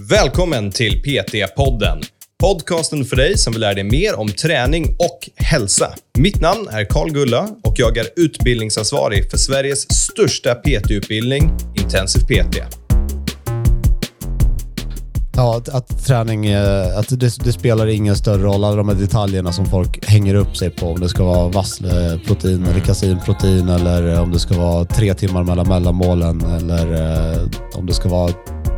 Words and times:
Välkommen 0.00 0.70
till 0.70 1.02
PT-podden. 1.02 2.02
Podcasten 2.40 3.04
för 3.04 3.16
dig 3.16 3.38
som 3.38 3.52
vill 3.52 3.60
lära 3.60 3.74
dig 3.74 3.84
mer 3.84 4.18
om 4.18 4.28
träning 4.28 4.96
och 4.98 5.30
hälsa. 5.36 5.94
Mitt 6.18 6.40
namn 6.40 6.68
är 6.70 6.84
Karl 6.84 7.10
Gulla 7.10 7.48
och 7.64 7.74
jag 7.76 7.96
är 7.96 8.06
utbildningsansvarig 8.16 9.30
för 9.30 9.38
Sveriges 9.38 9.86
största 9.92 10.54
PT-utbildning, 10.54 11.50
Intensiv 11.82 12.20
PT. 12.20 12.56
Ja, 15.36 15.56
att, 15.56 15.68
att 15.68 16.06
träning, 16.06 16.46
eh, 16.46 16.98
att 16.98 17.08
det, 17.08 17.44
det, 17.44 17.52
spelar 17.52 17.86
ingen 17.86 18.16
större 18.16 18.42
roll. 18.42 18.64
Alla 18.64 18.76
de 18.76 18.88
här 18.88 18.96
detaljerna 18.96 19.52
som 19.52 19.66
folk 19.66 20.06
hänger 20.06 20.34
upp 20.34 20.56
sig 20.56 20.70
på. 20.70 20.86
Om 20.86 21.00
det 21.00 21.08
ska 21.08 21.24
vara 21.24 21.48
vassleprotein 21.48 22.64
eller 22.64 22.80
kasinprotein 22.80 23.68
eller 23.68 24.20
om 24.20 24.32
det 24.32 24.38
ska 24.38 24.56
vara 24.56 24.84
tre 24.84 25.14
timmar 25.14 25.44
mellan 25.44 25.68
mellanmålen 25.68 26.40
eller 26.40 26.92
eh, 26.92 27.48
om 27.74 27.86
det 27.86 27.94
ska 27.94 28.08
vara 28.08 28.32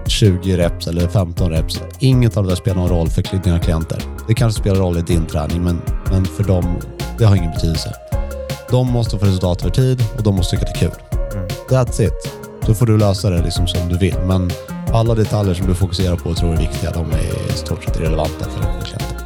20 0.08 0.56
reps 0.56 0.86
eller 0.86 1.08
15 1.08 1.50
reps. 1.50 1.82
Inget 1.98 2.36
av 2.36 2.44
det 2.44 2.50
där 2.50 2.56
spelar 2.56 2.76
någon 2.76 2.88
roll 2.88 3.08
för 3.08 3.42
dina 3.44 3.58
klienter. 3.58 4.02
Det 4.28 4.34
kanske 4.34 4.60
spelar 4.60 4.76
roll 4.76 4.98
i 4.98 5.02
din 5.02 5.26
träning, 5.26 5.64
men, 5.64 5.80
men 6.10 6.24
för 6.24 6.44
dem, 6.44 6.80
det 7.18 7.24
har 7.24 7.36
ingen 7.36 7.50
betydelse. 7.50 7.94
De 8.70 8.86
måste 8.92 9.18
få 9.18 9.26
resultat 9.26 9.62
över 9.62 9.70
tid 9.70 10.04
och 10.16 10.22
de 10.22 10.36
måste 10.36 10.56
tycka 10.56 10.72
det 10.72 10.78
är 10.78 10.90
kul. 10.90 11.02
Mm. 11.34 11.48
That's 11.68 12.02
it. 12.02 12.32
Då 12.66 12.74
får 12.74 12.86
du 12.86 12.98
lösa 12.98 13.30
det 13.30 13.42
liksom 13.42 13.66
som 13.66 13.88
du 13.88 13.98
vill. 13.98 14.16
Men 14.26 14.50
alla 14.92 15.14
detaljer 15.14 15.54
som 15.54 15.66
du 15.66 15.74
fokuserar 15.74 16.16
på 16.16 16.30
och 16.30 16.36
tror 16.36 16.52
är 16.52 16.56
viktiga, 16.56 16.90
de 16.90 17.10
är 17.10 17.50
i 17.50 17.52
stort 17.52 17.84
sett 17.84 17.96
irrelevanta 17.96 18.44
för 18.44 18.60
dina 18.60 18.80
klienter. 18.80 19.18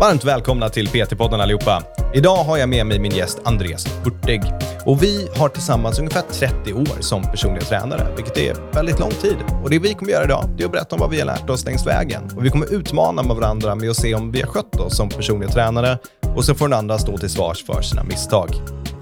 Varmt 0.00 0.24
välkomna 0.24 0.68
till 0.68 0.88
PT-podden 0.88 1.40
allihopa. 1.40 1.82
Idag 2.14 2.44
har 2.44 2.56
jag 2.56 2.68
med 2.68 2.86
mig 2.86 2.98
min 2.98 3.12
gäst 3.12 3.40
Andreas 3.44 3.86
Hurtig. 4.04 4.42
Och 4.86 5.02
vi 5.02 5.28
har 5.36 5.48
tillsammans 5.48 5.98
ungefär 5.98 6.22
30 6.22 6.72
år 6.72 7.00
som 7.00 7.22
personliga 7.22 7.64
tränare, 7.64 8.14
vilket 8.16 8.36
är 8.36 8.72
väldigt 8.72 9.00
lång 9.00 9.10
tid. 9.10 9.36
Och 9.62 9.70
det 9.70 9.78
vi 9.78 9.94
kommer 9.94 10.12
göra 10.12 10.24
idag, 10.24 10.50
det 10.56 10.62
är 10.62 10.66
att 10.66 10.72
berätta 10.72 10.94
om 10.94 11.00
vad 11.00 11.10
vi 11.10 11.18
har 11.18 11.26
lärt 11.26 11.50
oss 11.50 11.64
längs 11.64 11.86
vägen. 11.86 12.24
Och 12.36 12.44
vi 12.44 12.50
kommer 12.50 12.72
utmana 12.74 13.22
med 13.22 13.36
varandra 13.36 13.74
med 13.74 13.90
att 13.90 13.96
se 13.96 14.14
om 14.14 14.32
vi 14.32 14.40
har 14.40 14.48
skött 14.48 14.80
oss 14.80 14.96
som 14.96 15.08
personliga 15.08 15.50
tränare. 15.50 15.98
Och 16.36 16.44
så 16.44 16.54
får 16.54 16.68
den 16.68 16.78
andra 16.78 16.98
stå 16.98 17.18
till 17.18 17.30
svars 17.30 17.64
för 17.64 17.82
sina 17.82 18.04
misstag. 18.04 18.48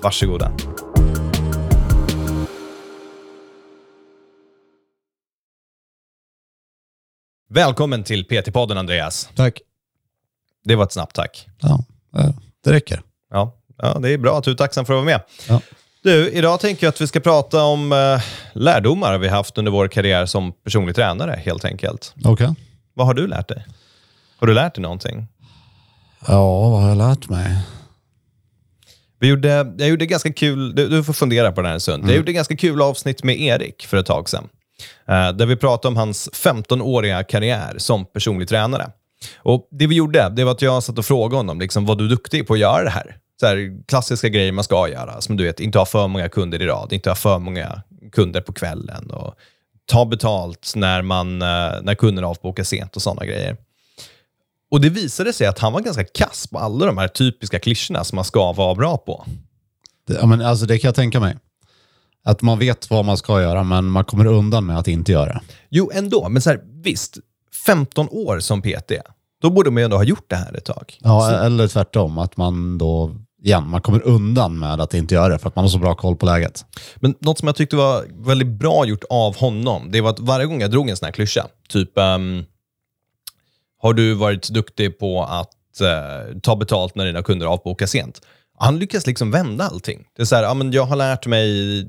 Varsågoda. 0.03 0.53
Välkommen 7.49 8.05
till 8.05 8.25
PT-podden 8.25 8.79
Andreas. 8.79 9.31
Tack. 9.37 9.61
Det 10.65 10.77
var 10.77 10.85
ett 10.85 10.93
snabbt 10.93 11.15
tack. 11.17 11.47
Ja, 11.61 11.85
det 12.65 12.73
räcker. 12.73 13.03
Ja, 13.31 13.59
ja 13.83 13.99
det 13.99 14.11
är 14.11 14.19
bra 14.19 14.39
att 14.39 14.45
du 14.45 14.51
är 14.51 14.55
tacksam 14.55 14.85
för 14.85 14.93
att 14.93 14.97
vara 14.97 15.05
med. 15.05 15.21
Ja. 15.49 15.61
Du, 16.03 16.31
idag 16.31 16.61
tänker 16.61 16.87
jag 16.87 16.89
att 16.89 17.01
vi 17.01 17.07
ska 17.07 17.21
prata 17.21 17.63
om 17.63 17.93
eh, 17.93 18.23
lärdomar 18.53 19.19
vi 19.19 19.29
haft 19.29 19.59
under 19.59 19.73
vår 19.73 19.89
karriär 19.89 20.27
som 20.27 20.53
personlig 20.53 20.97
tränare, 20.97 21.43
helt 21.45 21.65
enkelt. 21.65 22.15
Okej. 22.17 22.33
Okay. 22.33 22.55
Vad 22.95 23.07
har 23.07 23.15
du 23.15 23.27
lärt 23.27 23.49
dig? 23.49 23.67
Har 24.39 24.47
du 24.47 24.55
lärt 24.55 24.75
dig 24.75 24.83
någonting? 24.83 25.27
Ja, 26.27 26.69
vad 26.71 26.81
har 26.81 26.89
jag 26.89 26.99
lärt 26.99 27.29
mig? 27.29 27.59
Vi 29.21 29.29
gjorde, 29.29 29.75
jag 29.79 29.89
gjorde 29.89 30.07
ganska 30.07 30.33
kul, 30.33 30.75
du, 30.75 30.89
du 30.89 31.05
får 31.05 31.13
fundera 31.13 31.53
på 31.53 31.61
den 31.61 31.67
här 31.67 31.75
en 31.75 31.81
stund. 31.81 32.03
Mm. 32.03 32.09
Jag 32.09 32.17
gjorde 32.17 32.33
ganska 32.33 32.57
kul 32.57 32.83
avsnitt 32.83 33.23
med 33.23 33.41
Erik 33.41 33.87
för 33.87 33.97
ett 33.97 34.07
tag 34.07 34.29
sedan. 34.29 34.49
Eh, 35.09 35.33
där 35.33 35.47
vi 35.47 35.57
pratade 35.57 35.89
om 35.89 35.97
hans 35.97 36.31
15-åriga 36.33 37.25
karriär 37.25 37.75
som 37.79 38.05
personlig 38.05 38.49
tränare. 38.49 38.91
Och 39.37 39.69
Det 39.71 39.87
vi 39.87 39.95
gjorde 39.95 40.29
det 40.29 40.45
var 40.45 40.53
att 40.53 40.63
jag 40.63 40.83
satt 40.83 40.99
och 40.99 41.05
frågade 41.05 41.37
honom, 41.37 41.61
liksom, 41.61 41.87
var 41.87 41.95
du 41.95 42.09
duktig 42.09 42.47
på 42.47 42.55
att 42.55 42.61
göra 42.61 42.85
det 42.85 42.91
här? 42.91 43.17
Så 43.43 43.47
här, 43.47 43.87
klassiska 43.87 44.29
grejer 44.29 44.53
man 44.53 44.65
ska 44.65 44.89
göra, 44.89 45.21
som 45.21 45.37
du 45.37 45.45
vet, 45.45 45.61
inte 45.61 45.79
ha 45.79 45.87
för 45.87 46.09
många 46.09 46.29
kunder 46.29 46.63
i 46.63 46.67
rad, 46.67 46.93
inte 46.93 47.11
ha 47.11 47.15
för 47.15 47.39
många 47.39 47.83
kunder 48.13 48.41
på 48.41 48.53
kvällen 48.53 49.11
och 49.11 49.35
ta 49.87 50.05
betalt 50.05 50.73
när, 50.77 51.03
man, 51.03 51.43
eh, 51.43 51.83
när 51.83 51.95
kunderna 51.95 52.27
avbokar 52.29 52.65
sent 52.65 52.97
och 52.97 53.03
sådana 53.03 53.27
grejer. 53.27 53.57
Och 54.71 54.81
det 54.81 54.89
visade 54.89 55.33
sig 55.33 55.47
att 55.47 55.59
han 55.59 55.73
var 55.73 55.81
ganska 55.81 56.05
kass 56.05 56.47
på 56.47 56.59
alla 56.59 56.87
de 56.87 56.99
här 56.99 57.09
typiska 57.09 57.59
klyschorna 57.59 58.05
som 58.05 58.17
man 58.17 58.25
ska 58.25 58.53
vara 58.53 58.75
bra 58.75 58.97
på. 58.97 59.25
Det, 60.07 60.15
ja, 60.15 60.27
men 60.27 60.41
alltså 60.41 60.67
det 60.67 60.79
kan 60.79 60.89
jag 60.89 60.95
tänka 60.95 61.21
mig. 61.21 61.37
Att 62.25 62.43
man 62.43 62.59
vet 62.59 62.91
vad 62.91 63.05
man 63.05 63.17
ska 63.17 63.43
göra, 63.43 63.63
men 63.63 63.85
man 63.85 64.05
kommer 64.05 64.27
undan 64.27 64.67
med 64.67 64.79
att 64.79 64.89
inte 64.89 65.13
göra. 65.13 65.41
Jo, 65.69 65.91
ändå. 65.95 66.29
Men 66.29 66.43
så 66.43 66.51
här, 66.51 66.61
visst, 66.83 67.19
15 67.67 68.09
år 68.11 68.41
som 68.41 68.63
PT, 68.63 68.93
då 69.43 69.51
borde 69.51 69.71
man 69.71 69.81
ju 69.81 69.85
ändå 69.85 69.97
ha 69.97 70.05
gjort 70.05 70.31
det 70.31 70.37
här 70.37 70.57
ett 70.57 70.65
tag. 70.65 70.99
Ja, 71.01 71.21
så. 71.21 71.37
eller 71.37 71.69
tvärtom, 71.69 72.19
att 72.19 72.37
man 72.37 72.79
då 72.79 73.17
igen, 73.43 73.69
man 73.69 73.81
kommer 73.81 74.03
undan 74.03 74.59
med 74.59 74.81
att 74.81 74.95
inte 74.95 75.15
göra 75.15 75.29
det 75.29 75.39
för 75.39 75.49
att 75.49 75.57
man 75.57 75.65
har 75.65 75.71
så 75.71 75.79
bra 75.79 75.95
koll 75.95 76.17
på 76.17 76.27
läget. 76.27 76.65
Men 76.97 77.15
något 77.19 77.39
som 77.39 77.47
jag 77.49 77.57
tyckte 77.57 77.77
var 77.77 78.05
väldigt 78.27 78.49
bra 78.49 78.87
gjort 78.87 79.05
av 79.11 79.37
honom, 79.37 79.91
det 79.91 80.01
var 80.01 80.11
att 80.11 80.21
varje 80.21 80.47
gång 80.47 80.61
jag 80.61 80.71
drog 80.71 80.91
en 80.91 80.97
sån 80.97 81.07
här 81.07 81.13
klyscha, 81.13 81.47
typ 81.69 81.99
um, 81.99 82.45
har 83.79 83.93
du 83.93 84.15
varit 84.15 84.49
duktig 84.49 84.99
på 84.99 85.25
att 85.25 85.81
uh, 85.83 86.39
ta 86.41 86.57
betalt 86.57 86.95
när 86.95 87.07
dina 87.07 87.23
kunder 87.23 87.47
avbokar 87.47 87.87
sent? 87.87 88.21
Han 88.59 88.79
lyckas 88.79 89.07
liksom 89.07 89.31
vända 89.31 89.65
allting. 89.65 90.05
Det 90.17 90.23
är 90.23 90.27
så 90.27 90.37
här, 90.37 90.43
ja, 90.43 90.55
men 90.55 90.73
jag 90.73 90.85
har 90.85 90.97
lärt 90.97 91.27
mig 91.27 91.85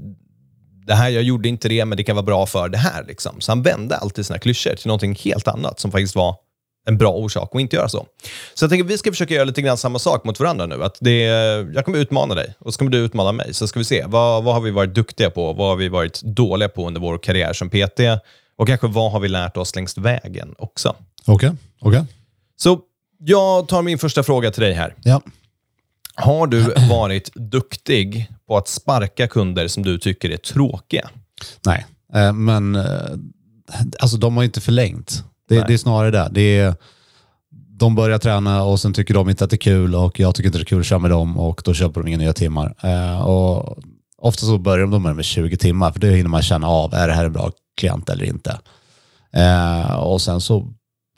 det 0.86 0.94
här, 0.94 1.10
jag 1.10 1.24
gjorde 1.24 1.50
inte 1.50 1.70
det, 1.70 1.86
men 1.86 1.98
det 1.98 2.04
kan 2.04 2.16
vara 2.16 2.26
bra 2.26 2.46
för 2.46 2.70
det 2.70 2.78
här. 2.78 3.04
Liksom. 3.08 3.42
Så 3.42 3.52
han 3.52 3.62
vände 3.62 3.98
alltid 3.98 4.26
sina 4.26 4.40
klyschor 4.40 4.76
till 4.76 4.88
någonting 4.88 5.16
helt 5.16 5.48
annat 5.48 5.80
som 5.80 5.92
faktiskt 5.92 6.16
var 6.16 6.36
en 6.86 6.98
bra 6.98 7.12
orsak 7.12 7.50
att 7.56 7.62
inte 7.62 7.76
göra 7.76 7.90
så. 7.90 8.08
Så 8.54 8.64
jag 8.64 8.70
tänker 8.70 8.86
att 8.86 8.92
vi 8.92 8.98
ska 8.98 9.12
försöka 9.12 9.34
göra 9.34 9.44
lite 9.44 9.62
grann 9.62 9.78
samma 9.78 10.00
sak 10.00 10.24
mot 10.24 10.40
varandra 10.40 10.66
nu. 10.66 10.84
Att 10.84 10.98
det, 11.00 11.24
jag 11.76 11.86
kommer 11.86 11.98
utmana 11.98 12.36
dig 12.36 12.54
och 12.60 12.74
så 12.74 12.78
kommer 12.78 12.92
du 12.92 12.98
utmana 12.98 13.32
mig. 13.32 13.54
Så 13.54 13.68
ska 13.68 13.80
vi 13.80 13.86
se, 13.86 14.06
vad, 14.08 14.44
vad 14.44 14.54
har 14.54 14.62
vi 14.62 14.72
varit 14.72 14.96
duktiga 14.96 15.30
på? 15.30 15.54
Vad 15.54 15.68
har 15.68 15.76
vi 15.76 15.90
varit 15.90 16.22
dåliga 16.22 16.70
på 16.70 16.88
under 16.88 17.02
vår 17.02 17.18
karriär 17.18 17.54
som 17.54 17.70
PT? 17.70 18.00
Och 18.58 18.68
kanske 18.68 18.88
vad 18.88 19.12
har 19.12 19.20
vi 19.20 19.28
lärt 19.28 19.58
oss 19.58 19.76
längs 19.76 19.98
vägen 19.98 20.56
också? 20.58 20.96
Okej. 21.26 21.52
Okay. 21.80 22.00
okay. 22.00 22.14
Så 22.58 22.80
jag 23.18 23.68
tar 23.68 23.82
min 23.82 23.98
första 23.98 24.24
fråga 24.24 24.52
till 24.52 24.64
dig 24.64 24.74
här. 24.74 24.96
Ja. 25.04 25.22
Har 26.16 26.48
du 26.48 26.74
varit 26.90 27.34
duktig 27.36 28.30
på 28.48 28.58
att 28.58 28.68
sparka 28.68 29.28
kunder 29.28 29.68
som 29.68 29.84
du 29.84 29.98
tycker 29.98 30.30
är 30.30 30.38
tråkiga? 30.38 31.10
Nej, 31.66 31.86
eh, 32.14 32.34
men 32.34 32.76
eh, 32.76 32.84
alltså 34.00 34.18
de 34.18 34.38
har 34.38 34.44
inte 34.44 34.62
förlängt. 34.62 35.24
Det, 35.56 35.68
det 35.68 35.74
är 35.74 35.78
snarare 35.78 36.12
det. 36.12 36.30
det 36.32 36.60
är, 36.60 36.76
de 37.80 37.96
börjar 37.96 38.18
träna 38.18 38.64
och 38.64 38.80
sen 38.80 38.94
tycker 38.94 39.14
de 39.14 39.30
inte 39.30 39.44
att 39.44 39.50
det 39.50 39.56
är 39.56 39.58
kul 39.58 39.96
och 39.96 40.20
jag 40.20 40.36
tycker 40.36 40.48
inte 40.48 40.58
det 40.58 40.64
är 40.64 40.66
kul 40.66 40.80
att 40.80 40.86
köra 40.86 41.00
med 41.00 41.12
dem 41.12 41.38
och 41.38 41.62
då 41.66 41.74
köper 41.74 42.02
de 42.02 42.08
inga 42.08 42.18
nya 42.18 42.34
timmar. 42.34 42.76
Eh, 42.82 43.22
och 43.22 43.78
ofta 44.18 44.46
så 44.46 44.58
börjar 44.58 44.88
de 44.88 45.04
med 45.04 45.26
20 45.26 45.58
timmar 45.58 45.92
för 45.92 46.00
då 46.00 46.08
hinner 46.08 46.30
man 46.30 46.42
känna 46.42 46.68
av, 46.68 46.94
är 46.94 47.08
det 47.08 47.14
här 47.14 47.26
en 47.26 47.34
bra 47.34 47.52
klient 47.78 48.10
eller 48.10 48.26
inte? 48.26 48.60
och 49.98 50.22
sen 50.22 50.42
så 50.42 50.68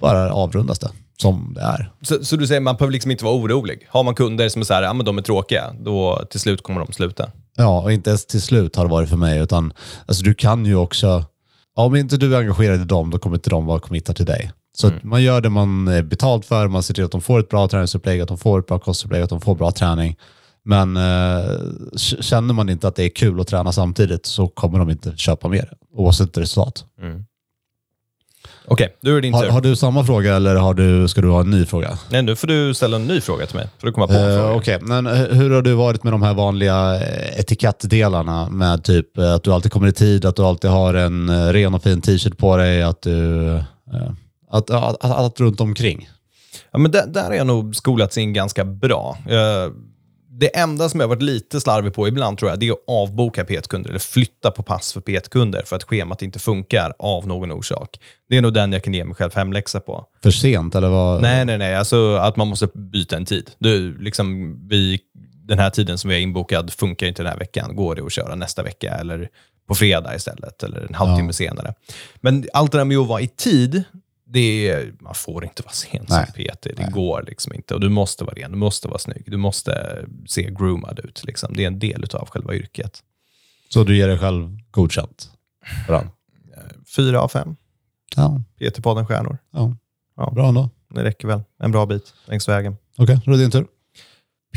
bara 0.01 0.33
avrundas 0.33 0.79
det 0.79 0.89
som 1.17 1.53
det 1.55 1.61
är. 1.61 1.91
Så, 2.01 2.25
så 2.25 2.35
du 2.35 2.47
säger 2.47 2.61
man 2.61 2.75
behöver 2.75 2.91
liksom 2.91 3.11
inte 3.11 3.25
vara 3.25 3.35
orolig? 3.35 3.87
Har 3.89 4.03
man 4.03 4.15
kunder 4.15 4.49
som 4.49 4.61
är 4.61 4.65
så 4.65 4.73
här, 4.73 4.83
ja 4.83 4.93
men 4.93 5.05
de 5.05 5.17
är 5.17 5.21
tråkiga, 5.21 5.73
då 5.79 6.25
till 6.29 6.39
slut 6.39 6.63
kommer 6.63 6.79
de 6.79 6.93
sluta? 6.93 7.31
Ja, 7.57 7.81
och 7.81 7.91
inte 7.91 8.09
ens 8.09 8.25
till 8.25 8.41
slut 8.41 8.75
har 8.75 8.85
det 8.85 8.91
varit 8.91 9.09
för 9.09 9.17
mig, 9.17 9.39
utan 9.39 9.73
alltså, 10.05 10.23
du 10.23 10.33
kan 10.33 10.65
ju 10.65 10.75
också, 10.75 11.25
om 11.75 11.95
inte 11.95 12.17
du 12.17 12.35
är 12.35 12.39
engagerad 12.39 12.81
i 12.81 12.83
dem, 12.83 13.09
då 13.09 13.19
kommer 13.19 13.35
inte 13.35 13.49
de 13.49 13.65
vara 13.65 13.79
committade 13.79 14.17
till 14.17 14.25
dig. 14.25 14.51
Så 14.77 14.87
mm. 14.87 14.99
man 15.03 15.23
gör 15.23 15.41
det 15.41 15.49
man 15.49 15.87
är 15.87 16.03
betalt 16.03 16.45
för, 16.45 16.67
man 16.67 16.83
ser 16.83 16.93
till 16.93 17.03
att 17.03 17.11
de 17.11 17.21
får 17.21 17.39
ett 17.39 17.49
bra 17.49 17.67
träningsupplägg, 17.67 18.21
att 18.21 18.27
de 18.27 18.37
får 18.37 18.59
ett 18.59 18.67
bra 18.67 18.79
kostupplägg, 18.79 19.21
att 19.21 19.29
de 19.29 19.41
får 19.41 19.55
bra 19.55 19.71
träning. 19.71 20.15
Men 20.63 20.97
eh, 20.97 21.43
känner 22.21 22.53
man 22.53 22.69
inte 22.69 22.87
att 22.87 22.95
det 22.95 23.03
är 23.03 23.09
kul 23.09 23.39
att 23.39 23.47
träna 23.47 23.71
samtidigt 23.71 24.25
så 24.25 24.47
kommer 24.47 24.79
de 24.79 24.89
inte 24.89 25.17
köpa 25.17 25.47
mer, 25.47 25.73
oavsett 25.93 26.37
resultat. 26.37 26.85
Mm. 27.01 27.25
Okej, 28.67 28.95
då 29.01 29.11
är 29.11 29.15
det 29.15 29.21
din 29.21 29.33
har. 29.33 29.45
Har 29.45 29.61
du 29.61 29.75
samma 29.75 30.03
fråga 30.03 30.35
eller 30.35 30.55
har 30.55 30.73
du, 30.73 31.07
ska 31.07 31.21
du 31.21 31.29
ha 31.29 31.39
en 31.39 31.49
ny 31.49 31.65
fråga? 31.65 31.97
Nej, 32.09 32.21
nu 32.21 32.35
får 32.35 32.47
du 32.47 32.73
ställa 32.73 32.95
en 32.95 33.07
ny 33.07 33.21
fråga 33.21 33.45
till 33.45 33.55
mig. 33.55 33.69
Får 33.77 33.87
du 33.87 33.93
komma 33.93 34.07
på 34.07 34.13
uh, 34.13 34.51
Okej, 34.51 34.75
okay. 34.75 34.87
men 34.87 35.05
hur 35.37 35.49
har 35.51 35.61
du 35.61 35.73
varit 35.73 36.03
med 36.03 36.13
de 36.13 36.21
här 36.21 36.33
vanliga 36.33 36.95
eh, 36.95 37.39
etikettdelarna 37.39 38.49
med 38.49 38.83
typ 38.83 39.17
att 39.17 39.43
du 39.43 39.53
alltid 39.53 39.71
kommer 39.71 39.87
i 39.87 39.91
tid, 39.91 40.25
att 40.25 40.35
du 40.35 40.41
alltid 40.41 40.69
har 40.69 40.93
en 40.93 41.53
ren 41.53 41.73
och 41.73 41.83
fin 41.83 42.01
t-shirt 42.01 42.37
på 42.37 42.57
dig, 42.57 42.83
att 42.83 43.01
du... 43.01 43.11
Uh, 43.11 43.61
att, 44.51 44.69
att, 44.69 45.05
att, 45.05 45.11
allt 45.11 45.39
runt 45.39 45.61
omkring? 45.61 46.09
Ja, 46.71 46.79
men 46.79 46.91
där, 46.91 47.07
där 47.07 47.23
har 47.23 47.33
jag 47.33 47.47
nog 47.47 47.75
skolats 47.75 48.17
in 48.17 48.33
ganska 48.33 48.65
bra. 48.65 49.17
Uh, 49.31 49.73
det 50.39 50.57
enda 50.57 50.89
som 50.89 50.99
jag 50.99 51.07
varit 51.07 51.21
lite 51.21 51.61
slarvig 51.61 51.93
på 51.93 52.07
ibland 52.07 52.37
tror 52.37 52.51
jag, 52.51 52.59
det 52.59 52.67
är 52.67 52.71
att 52.71 52.83
avboka 52.87 53.45
PT-kunder 53.45 53.89
eller 53.89 53.99
flytta 53.99 54.51
på 54.51 54.63
pass 54.63 54.93
för 54.93 55.01
PT-kunder 55.01 55.61
för 55.65 55.75
att 55.75 55.83
schemat 55.83 56.21
inte 56.21 56.39
funkar 56.39 56.93
av 56.99 57.27
någon 57.27 57.51
orsak. 57.51 57.99
Det 58.29 58.37
är 58.37 58.41
nog 58.41 58.53
den 58.53 58.73
jag 58.73 58.83
kan 58.83 58.93
ge 58.93 59.05
mig 59.05 59.15
själv 59.15 59.35
hemläxa 59.35 59.79
på. 59.79 60.05
För 60.23 60.31
sent 60.31 60.75
eller 60.75 60.89
vad? 60.89 61.21
Nej, 61.21 61.45
nej, 61.45 61.57
nej. 61.57 61.75
Alltså 61.75 62.15
att 62.15 62.35
man 62.35 62.47
måste 62.47 62.67
byta 62.73 63.17
en 63.17 63.25
tid. 63.25 63.51
Du, 63.59 63.97
liksom, 63.97 64.57
vi, 64.69 64.99
den 65.47 65.59
här 65.59 65.69
tiden 65.69 65.97
som 65.97 66.09
vi 66.09 66.15
är 66.15 66.19
inbokad 66.19 66.73
funkar 66.73 67.07
inte 67.07 67.23
den 67.23 67.31
här 67.31 67.39
veckan. 67.39 67.75
Går 67.75 67.95
det 67.95 68.05
att 68.05 68.11
köra 68.11 68.35
nästa 68.35 68.63
vecka 68.63 68.93
eller 68.93 69.29
på 69.67 69.75
fredag 69.75 70.15
istället 70.15 70.63
eller 70.63 70.81
en 70.81 70.93
halvtimme 70.93 71.29
ja. 71.29 71.33
senare. 71.33 71.73
Men 72.21 72.45
allt 72.53 72.71
det 72.71 72.77
där 72.77 72.85
med 72.85 72.97
att 72.97 73.07
vara 73.07 73.21
i 73.21 73.27
tid, 73.27 73.83
det 74.27 74.69
är, 74.69 74.93
man 74.99 75.15
får 75.15 75.43
inte 75.45 75.63
vara 75.63 75.73
sen 75.73 76.07
som 76.07 76.25
PT. 76.25 76.61
Det 76.61 76.73
Nej. 76.77 76.91
går 76.91 77.23
liksom 77.27 77.53
inte. 77.53 77.73
Och 77.73 77.79
du 77.79 77.89
måste 77.89 78.23
vara 78.23 78.35
ren, 78.35 78.51
du 78.51 78.57
måste 78.57 78.87
vara 78.87 78.97
snygg, 78.99 79.23
du 79.27 79.37
måste 79.37 80.05
se 80.27 80.51
groomad 80.51 80.99
ut. 80.99 81.23
Liksom. 81.25 81.53
Det 81.53 81.63
är 81.63 81.67
en 81.67 81.79
del 81.79 82.05
av 82.13 82.29
själva 82.29 82.55
yrket. 82.55 83.03
Så 83.69 83.83
du 83.83 83.97
ger 83.97 84.07
dig 84.07 84.17
själv 84.19 84.57
godkänt? 84.71 85.29
Bra. 85.87 86.03
Fyra 86.95 87.21
av 87.21 87.27
fem. 87.27 87.55
Ja, 88.15 88.41
PT-podden 88.59 89.05
Stjärnor. 89.05 89.37
ja. 89.51 89.75
Ja. 90.17 90.31
Bra 90.31 90.47
ändå. 90.47 90.69
Det 90.89 91.03
räcker 91.03 91.27
väl 91.27 91.41
en 91.59 91.71
bra 91.71 91.85
bit 91.85 92.13
längs 92.25 92.47
vägen. 92.49 92.77
Okej, 92.97 93.19
då 93.25 93.31
är 93.31 93.35
det 93.35 93.41
din 93.41 93.51
tur. 93.51 93.67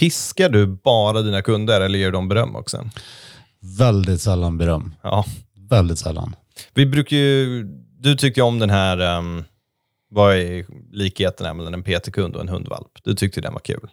Piskar 0.00 0.48
du 0.48 0.66
bara 0.66 1.22
dina 1.22 1.42
kunder 1.42 1.80
eller 1.80 1.98
ger 1.98 2.06
du 2.06 2.12
dem 2.12 2.28
beröm 2.28 2.56
också? 2.56 2.90
Väldigt 3.78 4.20
sällan 4.20 4.58
beröm. 4.58 4.94
Ja. 5.02 5.24
Väldigt 5.70 5.98
sällan. 5.98 6.36
Vi 6.74 6.86
brukar 6.86 7.16
ju, 7.16 7.64
du 7.98 8.14
tyckte 8.16 8.40
ju 8.40 8.44
om 8.44 8.58
den 8.58 8.70
här, 8.70 9.18
um, 9.18 9.44
vad 10.10 10.36
är 10.36 10.66
likheten 10.92 11.46
här 11.46 11.54
mellan 11.54 11.74
en 11.74 11.82
PT-kund 11.82 12.34
och 12.36 12.40
en 12.42 12.48
hundvalp? 12.48 12.88
Du 13.02 13.14
tyckte 13.14 13.40
den 13.40 13.52
var 13.52 13.60
kul. 13.60 13.88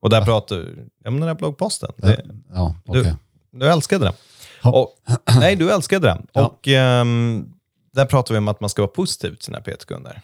Och 0.00 0.10
där 0.10 0.24
pratade 0.24 0.62
du, 0.62 0.88
ja 1.04 1.10
men 1.10 1.20
den 1.20 1.28
här 1.28 1.34
bloggposten. 1.34 1.90
Det, 1.96 2.24
Ja, 2.54 2.74
okej. 2.86 3.02
du, 3.50 3.58
du 3.58 3.66
älskade 3.66 4.04
den. 4.04 4.14
Ja. 4.62 4.70
Och, 4.72 4.94
nej, 5.40 5.56
du 5.56 5.70
älskade 5.72 6.06
den. 6.08 6.26
Ja. 6.32 6.46
Och 6.46 6.68
ehm, 6.68 7.48
där 7.92 8.04
pratar 8.06 8.34
vi 8.34 8.38
om 8.38 8.48
att 8.48 8.60
man 8.60 8.70
ska 8.70 8.82
vara 8.82 8.90
positiv 8.90 9.30
till 9.34 9.44
sina 9.44 9.60
PT-kunder. 9.60 10.20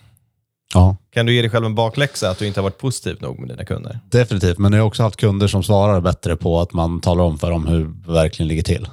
Ja, 0.74 0.96
Kan 1.10 1.26
du 1.26 1.34
ge 1.34 1.40
dig 1.42 1.50
själv 1.50 1.66
en 1.66 1.74
bakläxa 1.74 2.30
att 2.30 2.38
du 2.38 2.46
inte 2.46 2.60
har 2.60 2.62
varit 2.62 2.78
positiv 2.78 3.16
nog 3.20 3.38
med 3.38 3.48
dina 3.48 3.64
kunder? 3.64 4.00
definitivt. 4.04 4.58
Men 4.58 4.72
jag 4.72 4.80
har 4.80 4.86
också 4.86 5.02
haft 5.02 5.16
kunder 5.16 5.46
som 5.48 5.62
svarar 5.62 6.00
bättre 6.00 6.36
på 6.36 6.60
att 6.60 6.72
man 6.72 7.00
talar 7.00 7.24
om 7.24 7.38
för 7.38 7.50
dem 7.50 7.66
hur 7.66 7.84
det 8.06 8.12
verkligen 8.12 8.48
ligger 8.48 8.62
till. 8.62 8.88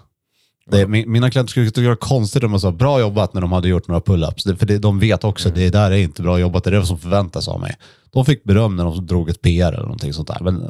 Det, 0.71 0.87
min- 0.87 1.11
mina 1.11 1.31
klienter 1.31 1.51
skulle 1.51 1.65
tycka 1.65 1.81
det 1.81 1.87
var 1.87 1.95
konstigt 1.95 2.43
om 2.43 2.51
jag 2.51 2.61
sa 2.61 2.71
bra 2.71 2.99
jobbat 2.99 3.33
när 3.33 3.41
de 3.41 3.51
hade 3.51 3.67
gjort 3.67 3.87
några 3.87 4.01
pull-ups. 4.01 4.57
För 4.57 4.65
det, 4.65 4.77
de 4.77 4.99
vet 4.99 5.23
också, 5.23 5.49
det 5.49 5.69
där 5.69 5.91
är 5.91 5.97
inte 5.97 6.21
bra 6.21 6.39
jobbat, 6.39 6.63
det 6.63 6.69
är 6.69 6.71
det 6.79 6.85
som 6.85 6.99
förväntas 6.99 7.47
av 7.47 7.59
mig. 7.59 7.75
De 8.11 8.25
fick 8.25 8.43
beröm 8.43 8.75
när 8.75 8.83
de 8.83 9.05
drog 9.05 9.29
ett 9.29 9.41
PR 9.41 9.67
eller 9.67 9.83
någonting 9.83 10.13
sånt 10.13 10.27
där. 10.27 10.37
Men 10.41 10.63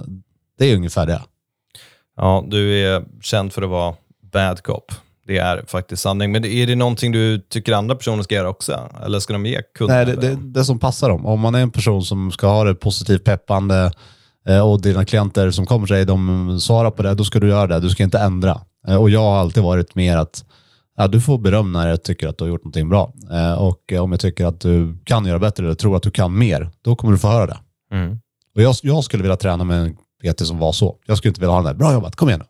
det 0.59 0.71
är 0.71 0.75
ungefär 0.75 1.05
det. 1.05 1.21
Ja, 2.17 2.45
du 2.47 2.79
är 2.85 3.03
känd 3.21 3.53
för 3.53 3.61
att 3.61 3.69
vara 3.69 3.95
bad 4.33 4.63
cop. 4.63 4.91
Det 5.27 5.37
är 5.37 5.63
faktiskt 5.67 6.01
sanning. 6.01 6.31
Men 6.31 6.45
är 6.45 6.67
det 6.67 6.75
någonting 6.75 7.11
du 7.11 7.39
tycker 7.39 7.73
andra 7.73 7.95
personer 7.95 8.23
ska 8.23 8.35
göra 8.35 8.49
också? 8.49 8.89
Eller 9.05 9.19
ska 9.19 9.33
de 9.33 9.45
ge 9.45 9.61
kunderna 9.77 10.03
Nej, 10.03 10.15
det, 10.15 10.21
det, 10.21 10.37
det 10.41 10.65
som 10.65 10.79
passar 10.79 11.09
dem. 11.09 11.25
Om 11.25 11.39
man 11.39 11.55
är 11.55 11.59
en 11.61 11.71
person 11.71 12.03
som 12.03 12.31
ska 12.31 12.47
ha 12.47 12.63
det 12.63 12.75
positivt 12.75 13.23
peppande 13.23 13.91
eh, 14.47 14.69
och 14.69 14.81
dina 14.81 15.05
klienter 15.05 15.51
som 15.51 15.65
kommer 15.65 15.87
till 15.87 15.95
dig, 15.95 16.05
de 16.05 16.59
svarar 16.59 16.91
på 16.91 17.03
det, 17.03 17.13
då 17.13 17.23
ska 17.23 17.39
du 17.39 17.47
göra 17.47 17.67
det. 17.67 17.79
Du 17.79 17.89
ska 17.89 18.03
inte 18.03 18.19
ändra. 18.19 18.61
Eh, 18.87 18.95
Och 18.95 19.09
jag 19.09 19.19
har 19.21 19.37
alltid 19.37 19.63
varit 19.63 19.95
mer 19.95 20.17
att 20.17 20.45
ja, 20.97 21.07
du 21.07 21.21
får 21.21 21.37
beröm 21.37 21.71
när 21.71 21.87
jag 21.89 22.03
tycker 22.03 22.27
att 22.27 22.37
du 22.37 22.43
har 22.43 22.49
gjort 22.49 22.63
någonting 22.63 22.89
bra. 22.89 23.13
Eh, 23.31 23.53
Och 23.53 23.93
eh, 23.93 24.03
om 24.03 24.11
jag 24.11 24.19
tycker 24.21 24.45
att 24.45 24.59
du 24.61 24.97
kan 25.03 25.25
göra 25.25 25.39
bättre 25.39 25.65
eller 25.65 25.75
tror 25.75 25.95
att 25.95 26.03
du 26.03 26.11
kan 26.11 26.37
mer, 26.37 26.69
då 26.81 26.95
kommer 26.95 27.13
du 27.13 27.19
få 27.19 27.27
höra 27.27 27.45
det. 27.45 27.57
Mm. 27.91 28.19
Och 28.55 28.61
jag, 28.61 28.75
jag 28.83 29.03
skulle 29.03 29.23
vilja 29.23 29.35
träna 29.37 29.63
med 29.63 29.81
en 29.81 29.95
PT 30.33 30.47
som 30.47 30.57
var 30.59 30.71
så. 30.71 30.97
Jag 31.05 31.17
skulle 31.17 31.29
inte 31.29 31.41
vilja 31.41 31.51
ha 31.51 31.57
den 31.61 31.65
där, 31.65 31.73
bra 31.73 31.93
jobbat, 31.93 32.15
kom 32.15 32.29
igen 32.29 32.39
nu. 32.39 32.45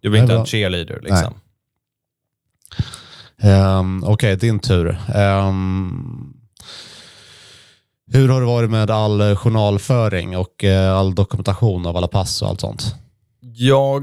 Du 0.00 0.10
vill 0.10 0.20
inte 0.22 0.32
ha 0.34 0.40
en 0.40 0.46
cheerleader 0.46 1.00
liksom? 1.02 1.34
Um, 3.42 4.04
Okej, 4.04 4.36
din 4.36 4.58
tur. 4.58 4.98
Ehm, 5.14 6.34
hur 8.12 8.28
har 8.28 8.40
det 8.40 8.46
varit 8.46 8.70
med 8.70 8.90
all 8.90 9.36
journalföring 9.36 10.36
och 10.36 10.64
all 10.64 11.14
dokumentation 11.14 11.86
av 11.86 11.96
alla 11.96 12.08
pass 12.08 12.42
och 12.42 12.48
allt 12.48 12.60
sånt? 12.60 12.94
Jag, 13.40 14.02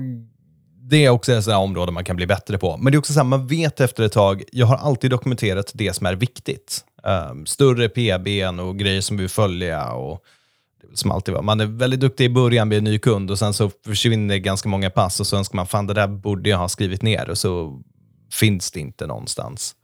det 0.89 1.05
är 1.05 1.09
också 1.09 1.33
ett 1.33 1.43
sådant 1.43 1.63
område 1.63 1.91
man 1.91 2.03
kan 2.03 2.15
bli 2.15 2.27
bättre 2.27 2.57
på. 2.57 2.77
Men 2.77 2.91
det 2.91 2.95
är 2.95 2.99
också 2.99 3.13
så 3.13 3.19
här, 3.19 3.25
man 3.25 3.47
vet 3.47 3.79
efter 3.79 4.03
ett 4.03 4.11
tag, 4.11 4.43
jag 4.51 4.65
har 4.65 4.77
alltid 4.77 5.11
dokumenterat 5.11 5.71
det 5.73 5.93
som 5.93 6.05
är 6.05 6.15
viktigt. 6.15 6.85
Um, 7.03 7.45
större 7.45 7.89
PBn 7.89 8.59
och 8.59 8.79
grejer 8.79 9.01
som 9.01 9.17
vi 9.17 9.23
vill 9.23 9.29
följa. 9.29 9.91
Och 9.91 10.25
som 10.93 11.11
alltid 11.11 11.33
var. 11.33 11.41
Man 11.41 11.59
är 11.59 11.65
väldigt 11.65 11.99
duktig 11.99 12.25
i 12.25 12.29
början 12.29 12.67
med 12.67 12.77
en 12.77 12.83
ny 12.83 12.99
kund 12.99 13.31
och 13.31 13.39
sen 13.39 13.53
så 13.53 13.71
försvinner 13.85 14.37
ganska 14.37 14.69
många 14.69 14.89
pass 14.89 15.19
och 15.19 15.27
så 15.27 15.37
önskar 15.37 15.55
man, 15.55 15.67
fan 15.67 15.87
det 15.87 15.93
där 15.93 16.07
borde 16.07 16.49
jag 16.49 16.57
ha 16.57 16.69
skrivit 16.69 17.01
ner 17.01 17.29
och 17.29 17.37
så 17.37 17.81
finns 18.33 18.71
det 18.71 18.79
inte 18.79 19.07
någonstans. 19.07 19.75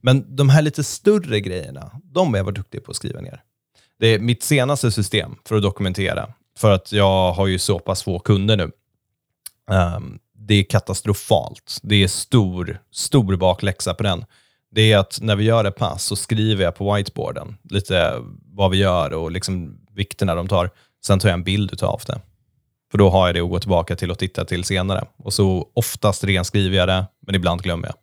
Men 0.00 0.36
de 0.36 0.48
här 0.48 0.62
lite 0.62 0.84
större 0.84 1.40
grejerna, 1.40 1.90
de 2.04 2.28
har 2.28 2.36
jag 2.36 2.44
varit 2.44 2.56
duktig 2.56 2.84
på 2.84 2.90
att 2.90 2.96
skriva 2.96 3.20
ner. 3.20 3.42
Det 3.98 4.06
är 4.06 4.18
mitt 4.18 4.42
senaste 4.42 4.90
system 4.90 5.36
för 5.48 5.56
att 5.56 5.62
dokumentera. 5.62 6.28
För 6.58 6.70
att 6.70 6.92
jag 6.92 7.32
har 7.32 7.46
ju 7.46 7.58
så 7.58 7.78
pass 7.78 8.02
få 8.02 8.18
kunder 8.18 8.56
nu. 8.56 8.70
Um, 9.70 10.18
det 10.46 10.54
är 10.54 10.62
katastrofalt. 10.62 11.78
Det 11.82 12.02
är 12.02 12.08
stor, 12.08 12.78
stor 12.92 13.36
bakläxa 13.36 13.94
på 13.94 14.02
den. 14.02 14.24
Det 14.74 14.92
är 14.92 14.98
att 14.98 15.18
när 15.22 15.36
vi 15.36 15.44
gör 15.44 15.64
ett 15.64 15.76
pass 15.76 16.04
så 16.04 16.16
skriver 16.16 16.64
jag 16.64 16.74
på 16.74 16.94
whiteboarden 16.94 17.56
lite 17.70 18.12
vad 18.52 18.70
vi 18.70 18.76
gör 18.76 19.12
och 19.12 19.30
liksom 19.30 19.78
vikterna 19.94 20.34
de 20.34 20.48
tar. 20.48 20.70
Sen 21.04 21.18
tar 21.18 21.28
jag 21.28 21.34
en 21.34 21.44
bild 21.44 21.82
av 21.82 22.00
det. 22.06 22.20
För 22.90 22.98
då 22.98 23.10
har 23.10 23.26
jag 23.28 23.34
det 23.34 23.40
att 23.40 23.50
gå 23.50 23.58
tillbaka 23.58 23.96
till 23.96 24.10
och 24.10 24.18
titta 24.18 24.44
till 24.44 24.64
senare. 24.64 25.04
Och 25.16 25.32
så 25.32 25.68
oftast 25.74 26.24
renskriver 26.24 26.76
jag 26.76 26.88
det, 26.88 27.06
men 27.26 27.34
ibland 27.34 27.62
glömmer 27.62 27.88
jag. 27.88 27.94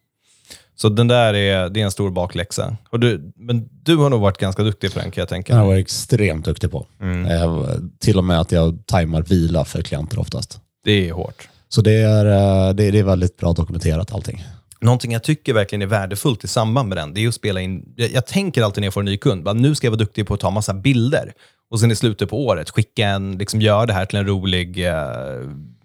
Så 0.76 0.90
den 0.90 1.08
där 1.08 1.34
är, 1.34 1.70
det 1.70 1.82
är 1.82 1.86
en 1.86 1.92
stor 1.92 2.12
bakläxa. 2.12 2.78
Och 2.90 3.00
du, 3.00 3.32
men 3.36 3.70
du 3.84 3.98
har 3.98 4.10
nog 4.10 4.22
varit 4.22 4.38
ganska 4.38 4.64
duktig 4.64 4.94
på 4.94 5.00
den 5.00 5.12
kan 5.12 5.22
jag 5.22 5.30
tänka. 5.30 5.54
Jag 5.54 5.66
varit 5.66 5.86
extremt 5.86 6.46
duktig 6.46 6.72
på. 6.72 6.86
Eh, 7.02 7.66
till 8.00 8.18
och 8.18 8.24
med 8.24 8.40
att 8.40 8.52
jag 8.52 8.86
tajmar 8.86 9.22
vila 9.22 9.66
för 9.66 9.82
klienter 9.82 10.20
oftast. 10.20 10.60
Det 10.84 11.10
är 11.10 11.14
hårt. 11.14 11.50
Så 11.70 11.82
det 11.82 11.94
är, 11.94 12.26
eh, 12.26 12.74
det, 12.74 12.92
det 12.92 13.00
är 13.00 13.04
väldigt 13.04 13.38
bra 13.38 13.54
dokumenterat 13.54 14.14
allting. 14.14 14.44
Någonting 14.82 15.12
jag 15.12 15.24
tycker 15.24 15.54
verkligen 15.54 15.82
är 15.82 15.86
värdefullt 15.86 16.44
i 16.44 16.48
samband 16.48 16.90
med 16.90 16.98
den, 16.98 17.14
det 17.14 17.24
är 17.24 17.28
att 17.28 17.34
spela 17.34 17.62
in... 17.62 17.94
Jag, 17.96 18.12
jag 18.12 18.26
tänker 18.26 18.64
alltid 18.64 18.82
när 18.82 18.86
jag 18.86 18.94
får 18.94 19.02
en 19.02 19.06
ny 19.06 19.18
kund, 19.18 19.44
bara, 19.44 19.54
nu 19.54 19.76
ska 19.76 19.88
jag 19.88 19.92
vara 19.92 20.00
duktig 20.00 20.28
på 20.28 20.34
att 20.34 20.40
ta 20.40 20.50
massa 20.50 20.74
bilder. 20.74 21.34
Och 21.72 21.80
sen 21.80 21.92
i 21.92 21.96
slutet 21.96 22.30
på 22.30 22.46
året 22.46 22.70
skicka 22.70 23.08
en, 23.08 23.38
liksom 23.38 23.62
gör 23.62 23.86
det 23.86 23.94
här 23.94 24.06
till 24.06 24.20
en 24.20 24.28
rolig, 24.28 24.88
eh, 24.88 24.94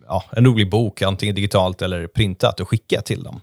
ja, 0.06 0.25
en 0.32 0.44
rolig 0.44 0.70
bok, 0.70 1.02
antingen 1.02 1.34
digitalt 1.34 1.82
eller 1.82 2.06
printat, 2.06 2.60
och 2.60 2.69
skicka 2.69 3.02
till 3.02 3.22
dem. 3.22 3.40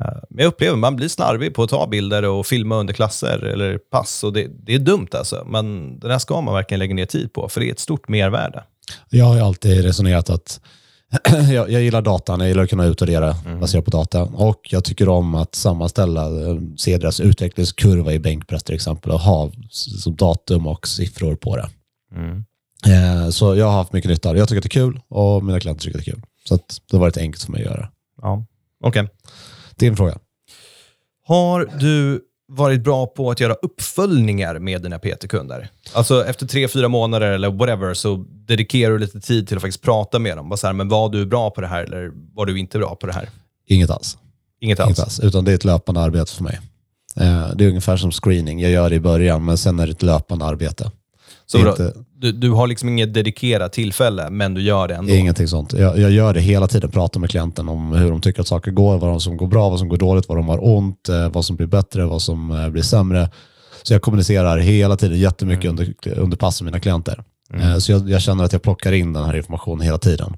Eh, 0.00 0.18
men 0.30 0.42
jag 0.42 0.48
upplever 0.48 0.72
att 0.72 0.78
man 0.78 0.96
blir 0.96 1.08
slarvig 1.08 1.54
på 1.54 1.62
att 1.62 1.70
ta 1.70 1.86
bilder 1.86 2.24
och 2.24 2.46
filma 2.46 2.76
under 2.76 2.94
klasser 2.94 3.44
eller 3.44 3.78
pass. 3.78 4.24
Och 4.24 4.32
det, 4.32 4.46
det 4.62 4.74
är 4.74 4.78
dumt 4.78 5.08
alltså, 5.12 5.44
men 5.46 5.98
det 5.98 6.08
där 6.08 6.18
ska 6.18 6.40
man 6.40 6.54
verkligen 6.54 6.78
lägga 6.78 6.94
ner 6.94 7.06
tid 7.06 7.32
på, 7.32 7.48
för 7.48 7.60
det 7.60 7.68
är 7.68 7.72
ett 7.72 7.78
stort 7.78 8.08
mervärde. 8.08 8.64
Jag 9.08 9.24
har 9.24 9.40
alltid 9.40 9.84
resonerat 9.84 10.30
att 10.30 10.60
jag, 11.52 11.70
jag 11.70 11.82
gillar 11.82 12.02
datan, 12.02 12.40
jag 12.40 12.48
gillar 12.48 12.62
att 12.62 12.70
kunna 12.70 12.84
utvärdera 12.84 13.34
baserat 13.60 13.84
på 13.84 13.90
data. 13.90 14.22
Och 14.22 14.60
jag 14.72 14.84
tycker 14.84 15.08
om 15.08 15.34
att 15.34 15.54
sammanställa, 15.54 16.24
eh, 16.26 16.56
se 16.76 16.98
deras 16.98 17.20
utvecklingskurva 17.20 18.12
i 18.12 18.18
bänkpress 18.18 18.62
till 18.62 18.74
exempel 18.74 19.12
och 19.12 19.20
ha 19.20 19.50
som 19.70 20.16
datum 20.16 20.66
och 20.66 20.88
siffror 20.88 21.34
på 21.34 21.56
det. 21.56 21.68
Eh, 22.92 23.28
Så 23.30 23.54
jag 23.56 23.66
har 23.66 23.72
haft 23.72 23.92
mycket 23.92 24.10
nytta 24.10 24.28
av 24.28 24.34
det. 24.34 24.38
Jag 24.38 24.48
tycker 24.48 24.58
att 24.58 24.62
det 24.62 24.68
är 24.68 24.82
kul 24.84 25.00
och 25.08 25.44
mina 25.44 25.60
klienter 25.60 25.82
tycker 25.84 25.98
att 25.98 26.04
det 26.04 26.10
är 26.10 26.14
kul. 26.14 26.22
Så 26.48 26.56
det 26.56 26.92
har 26.96 26.98
varit 26.98 27.16
enkelt 27.16 27.44
för 27.44 27.52
mig 27.52 27.60
att 27.60 27.70
göra. 27.70 27.88
Ja. 28.22 28.44
Okej. 28.84 29.08
Din 29.76 29.96
fråga. 29.96 30.18
Har 31.26 31.70
du 31.80 32.20
varit 32.56 32.84
bra 32.84 33.06
på 33.06 33.30
att 33.30 33.40
göra 33.40 33.54
uppföljningar 33.54 34.58
med 34.58 34.82
dina 34.82 34.98
PT-kunder? 34.98 35.68
Alltså 35.92 36.26
efter 36.26 36.46
tre, 36.46 36.68
fyra 36.68 36.88
månader 36.88 37.30
eller 37.30 37.50
whatever 37.50 37.94
så 37.94 38.16
dedikerar 38.46 38.92
du 38.92 38.98
lite 38.98 39.20
tid 39.20 39.48
till 39.48 39.56
att 39.56 39.62
faktiskt 39.62 39.82
prata 39.82 40.18
med 40.18 40.36
dem. 40.36 40.48
Bara 40.48 40.56
så 40.56 40.66
här, 40.66 40.74
men 40.74 40.88
var 40.88 41.08
du 41.08 41.26
bra 41.26 41.50
på 41.50 41.60
det 41.60 41.66
här 41.66 41.84
eller 41.84 42.10
var 42.34 42.46
du 42.46 42.58
inte 42.58 42.78
bra 42.78 42.94
på 42.96 43.06
det 43.06 43.12
här? 43.12 43.28
Inget 43.68 43.90
alls. 43.90 44.18
Inget 44.60 44.80
alls? 44.80 44.88
Inget 44.88 44.98
alls. 45.00 45.20
Utan 45.20 45.44
det 45.44 45.50
är 45.50 45.54
ett 45.54 45.64
löpande 45.64 46.00
arbete 46.00 46.32
för 46.32 46.42
mig. 46.44 46.60
Eh, 47.16 47.48
Det 47.56 47.64
är 47.64 47.68
ungefär 47.68 47.96
som 47.96 48.10
screening. 48.12 48.60
Jag 48.60 48.70
gör 48.70 48.90
det 48.90 48.96
i 48.96 49.00
början, 49.00 49.44
men 49.44 49.58
sen 49.58 49.78
är 49.80 49.86
det 49.86 49.92
ett 49.92 50.02
löpande 50.02 50.44
arbete. 50.44 50.90
Så 51.46 51.58
inte- 51.58 51.92
du, 52.16 52.32
du 52.32 52.50
har 52.50 52.66
liksom 52.66 52.88
inget 52.88 53.14
dedikerat 53.14 53.72
tillfälle, 53.72 54.30
men 54.30 54.54
du 54.54 54.62
gör 54.62 54.88
det 54.88 54.94
ändå? 54.94 55.12
Ingenting 55.14 55.48
sånt. 55.48 55.72
Jag, 55.72 55.98
jag 55.98 56.10
gör 56.10 56.34
det 56.34 56.40
hela 56.40 56.68
tiden, 56.68 56.90
pratar 56.90 57.20
med 57.20 57.30
klienten 57.30 57.68
om 57.68 57.92
hur 57.92 58.10
de 58.10 58.20
tycker 58.20 58.40
att 58.40 58.46
saker 58.48 58.70
går, 58.70 58.98
vad 58.98 59.22
som 59.22 59.36
går 59.36 59.46
bra, 59.46 59.68
vad 59.70 59.78
som 59.78 59.88
går 59.88 59.96
dåligt, 59.96 60.28
vad 60.28 60.38
de 60.38 60.48
har 60.48 60.64
ont, 60.76 61.08
eh, 61.08 61.28
vad 61.28 61.44
som 61.44 61.56
blir 61.56 61.66
bättre, 61.66 62.04
vad 62.06 62.22
som 62.22 62.50
eh, 62.50 62.68
blir 62.68 62.82
sämre. 62.82 63.30
Så 63.82 63.94
jag 63.94 64.02
kommunicerar 64.02 64.58
hela 64.58 64.96
tiden 64.96 65.18
jättemycket 65.18 65.70
under, 65.70 65.94
under 66.16 66.36
passen 66.36 66.64
med 66.64 66.72
mina 66.72 66.80
klienter. 66.80 67.24
Eh, 67.54 67.76
Så 67.78 67.92
jag, 67.92 68.10
jag 68.10 68.22
känner 68.22 68.44
att 68.44 68.52
jag 68.52 68.62
plockar 68.62 68.92
in 68.92 69.12
den 69.12 69.24
här 69.24 69.36
informationen 69.36 69.80
hela 69.80 69.98
tiden. 69.98 70.36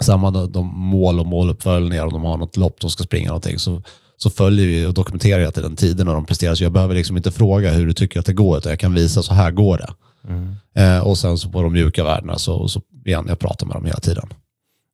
Samma 0.00 0.30
de 0.30 0.66
mål 0.66 1.20
och 1.20 1.26
måluppföljningar, 1.26 2.06
om 2.06 2.12
de 2.12 2.24
har 2.24 2.36
något 2.36 2.56
lopp 2.56 2.80
de 2.80 2.90
ska 2.90 3.04
springa 3.04 3.28
någonting, 3.28 3.58
så, 3.58 3.82
så 4.22 4.30
följer 4.30 4.66
vi 4.66 4.86
och 4.86 4.94
dokumenterar 4.94 5.52
den 5.54 5.76
tiden 5.76 6.06
när 6.06 6.14
de 6.14 6.26
presterar. 6.26 6.54
Så 6.54 6.64
jag 6.64 6.72
behöver 6.72 6.94
liksom 6.94 7.16
inte 7.16 7.32
fråga 7.32 7.70
hur 7.70 7.86
du 7.86 7.92
tycker 7.92 8.20
att 8.20 8.26
det 8.26 8.32
går, 8.32 8.58
utan 8.58 8.70
jag 8.70 8.80
kan 8.80 8.94
visa 8.94 9.22
så 9.22 9.34
här 9.34 9.50
går 9.50 9.78
det. 9.78 9.94
Eh, 10.82 10.98
och 10.98 11.18
sen 11.18 11.38
så 11.38 11.48
på 11.48 11.62
de 11.62 11.72
mjuka 11.72 12.04
värdena 12.04 12.38
så, 12.38 12.68
så 12.68 12.82
igen, 13.06 13.24
jag 13.28 13.38
pratar 13.38 13.66
med 13.66 13.76
dem 13.76 13.84
hela 13.84 13.98
tiden. 13.98 14.28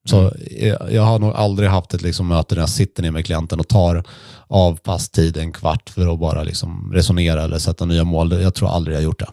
Så 0.08 0.32
jag, 0.61 0.92
jag 0.92 1.02
har 1.02 1.18
nog 1.18 1.32
aldrig 1.32 1.68
haft 1.68 1.94
ett 1.94 2.02
liksom, 2.02 2.28
möte 2.28 2.54
där 2.54 2.62
jag 2.62 2.68
sitter 2.68 3.02
ner 3.02 3.11
med 3.11 3.26
klienten 3.26 3.61
och 3.61 3.68
tar 3.68 4.04
av 4.47 4.76
passtid 4.76 5.37
en 5.37 5.52
kvart 5.52 5.90
för 5.90 6.12
att 6.12 6.20
bara 6.20 6.42
liksom, 6.42 6.92
resonera 6.94 7.42
eller 7.42 7.58
sätta 7.58 7.85
nya 7.85 8.04
mål. 8.04 8.32
Jag 8.42 8.54
tror 8.54 8.68
aldrig 8.68 8.97
jag 8.97 9.02
gjort 9.02 9.18
det. 9.18 9.28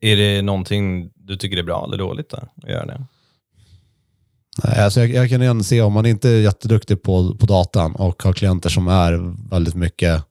Är 0.00 0.16
det 0.16 0.42
någonting 0.42 1.10
du 1.14 1.36
tycker 1.36 1.56
är 1.56 1.62
bra 1.62 1.84
eller 1.86 1.98
dåligt 1.98 2.30
då, 2.30 2.36
att 2.36 2.70
göra 2.70 2.86
det? 2.86 3.04
Nej, 4.64 4.84
Alltså 4.84 5.00
jag, 5.00 5.10
jag 5.10 5.28
kan 5.28 5.42
igen 5.42 5.64
se 5.64 5.82
om 5.82 5.92
man 5.92 6.06
inte 6.06 6.28
är 6.28 6.40
jätteduktig 6.40 7.02
på, 7.02 7.34
på 7.34 7.46
datan 7.46 7.94
och 7.94 8.22
har 8.22 8.32
klienter 8.32 8.68
som 8.68 8.88
är 8.88 9.34
väldigt 9.50 9.74
mycket 9.74 10.24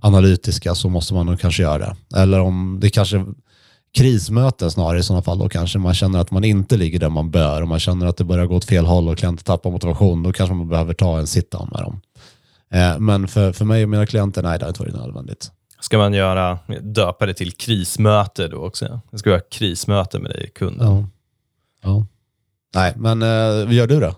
analytiska 0.00 0.74
så 0.74 0.88
måste 0.88 1.14
man 1.14 1.26
nog 1.26 1.40
kanske 1.40 1.62
göra 1.62 1.78
det. 1.78 2.18
Eller 2.18 2.40
om 2.40 2.78
det 2.80 2.90
kanske 2.90 3.24
krismöten 3.94 4.70
snarare 4.70 4.98
i 4.98 5.02
sådana 5.02 5.22
fall, 5.22 5.38
då 5.38 5.48
kanske 5.48 5.78
man 5.78 5.94
känner 5.94 6.18
att 6.18 6.30
man 6.30 6.44
inte 6.44 6.76
ligger 6.76 6.98
där 6.98 7.08
man 7.08 7.30
bör 7.30 7.62
och 7.62 7.68
man 7.68 7.80
känner 7.80 8.06
att 8.06 8.16
det 8.16 8.24
börjar 8.24 8.46
gå 8.46 8.56
åt 8.56 8.64
fel 8.64 8.86
håll 8.86 9.08
och 9.08 9.18
klienter 9.18 9.44
tappar 9.44 9.70
motivation, 9.70 10.22
då 10.22 10.32
kanske 10.32 10.54
man 10.54 10.68
behöver 10.68 10.94
ta 10.94 11.18
en 11.18 11.26
sit-down 11.26 11.68
med 11.72 11.82
dem. 11.82 12.00
Eh, 12.72 12.98
men 12.98 13.28
för, 13.28 13.52
för 13.52 13.64
mig 13.64 13.82
och 13.82 13.88
mina 13.88 14.06
klienter, 14.06 14.42
nej 14.42 14.58
det 14.58 14.64
har 14.64 14.68
inte 14.68 14.80
varit 14.80 14.94
nödvändigt. 14.94 15.50
Ska 15.80 15.98
man 15.98 16.14
göra, 16.14 16.58
döpa 16.82 17.26
det 17.26 17.34
till 17.34 17.52
krismöte 17.52 18.48
då 18.48 18.56
också? 18.56 19.00
Jag 19.10 19.20
ska 19.20 19.30
göra 19.30 19.40
krismöte 19.50 20.18
med 20.18 20.30
dig, 20.30 20.50
kunden. 20.54 20.86
Ja. 20.86 21.08
ja. 21.82 22.06
Nej, 22.74 22.92
men 22.96 23.22
eh, 23.22 23.74
gör 23.74 23.86
du 23.86 24.00
det? 24.00 24.14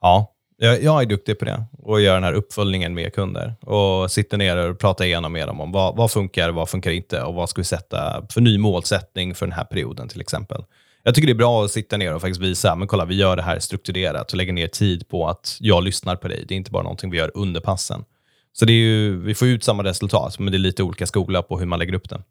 Ja, 0.00 0.34
jag, 0.56 0.82
jag 0.82 1.02
är 1.02 1.06
duktig 1.06 1.38
på 1.38 1.44
det 1.44 1.64
och 1.78 2.00
gör 2.00 2.14
den 2.14 2.24
här 2.24 2.32
uppföljningen 2.32 2.94
med 2.94 3.14
kunder 3.14 3.54
och 3.60 4.10
sitter 4.10 4.38
ner 4.38 4.56
och 4.56 4.78
pratar 4.78 5.04
igenom 5.04 5.32
med 5.32 5.48
dem 5.48 5.60
om 5.60 5.72
vad, 5.72 5.96
vad 5.96 6.10
funkar, 6.10 6.50
vad 6.50 6.68
funkar 6.68 6.90
inte 6.90 7.22
och 7.22 7.34
vad 7.34 7.50
ska 7.50 7.60
vi 7.60 7.64
sätta 7.64 8.26
för 8.30 8.40
ny 8.40 8.58
målsättning 8.58 9.34
för 9.34 9.46
den 9.46 9.52
här 9.52 9.64
perioden 9.64 10.08
till 10.08 10.20
exempel. 10.20 10.64
Jag 11.02 11.14
tycker 11.14 11.26
det 11.26 11.32
är 11.32 11.34
bra 11.34 11.64
att 11.64 11.70
sitta 11.70 11.96
ner 11.96 12.14
och 12.14 12.20
faktiskt 12.20 12.40
visa, 12.40 12.74
men 12.76 12.88
kolla, 12.88 13.04
vi 13.04 13.14
gör 13.14 13.36
det 13.36 13.42
här 13.42 13.58
strukturerat 13.58 14.32
och 14.32 14.36
lägger 14.36 14.52
ner 14.52 14.68
tid 14.68 15.08
på 15.08 15.28
att 15.28 15.56
jag 15.60 15.82
lyssnar 15.82 16.16
på 16.16 16.28
dig. 16.28 16.44
Det 16.48 16.54
är 16.54 16.56
inte 16.56 16.70
bara 16.70 16.82
någonting 16.82 17.10
vi 17.10 17.18
gör 17.18 17.30
under 17.34 17.60
passen. 17.60 18.04
Så 18.52 18.64
det 18.64 18.72
är 18.72 18.74
ju, 18.74 19.20
vi 19.20 19.34
får 19.34 19.48
ut 19.48 19.64
samma 19.64 19.84
resultat, 19.84 20.38
men 20.38 20.52
det 20.52 20.56
är 20.56 20.58
lite 20.58 20.82
olika 20.82 21.06
skola 21.06 21.42
på 21.42 21.58
hur 21.58 21.66
man 21.66 21.78
lägger 21.78 21.94
upp 21.94 22.08
det. 22.08 22.22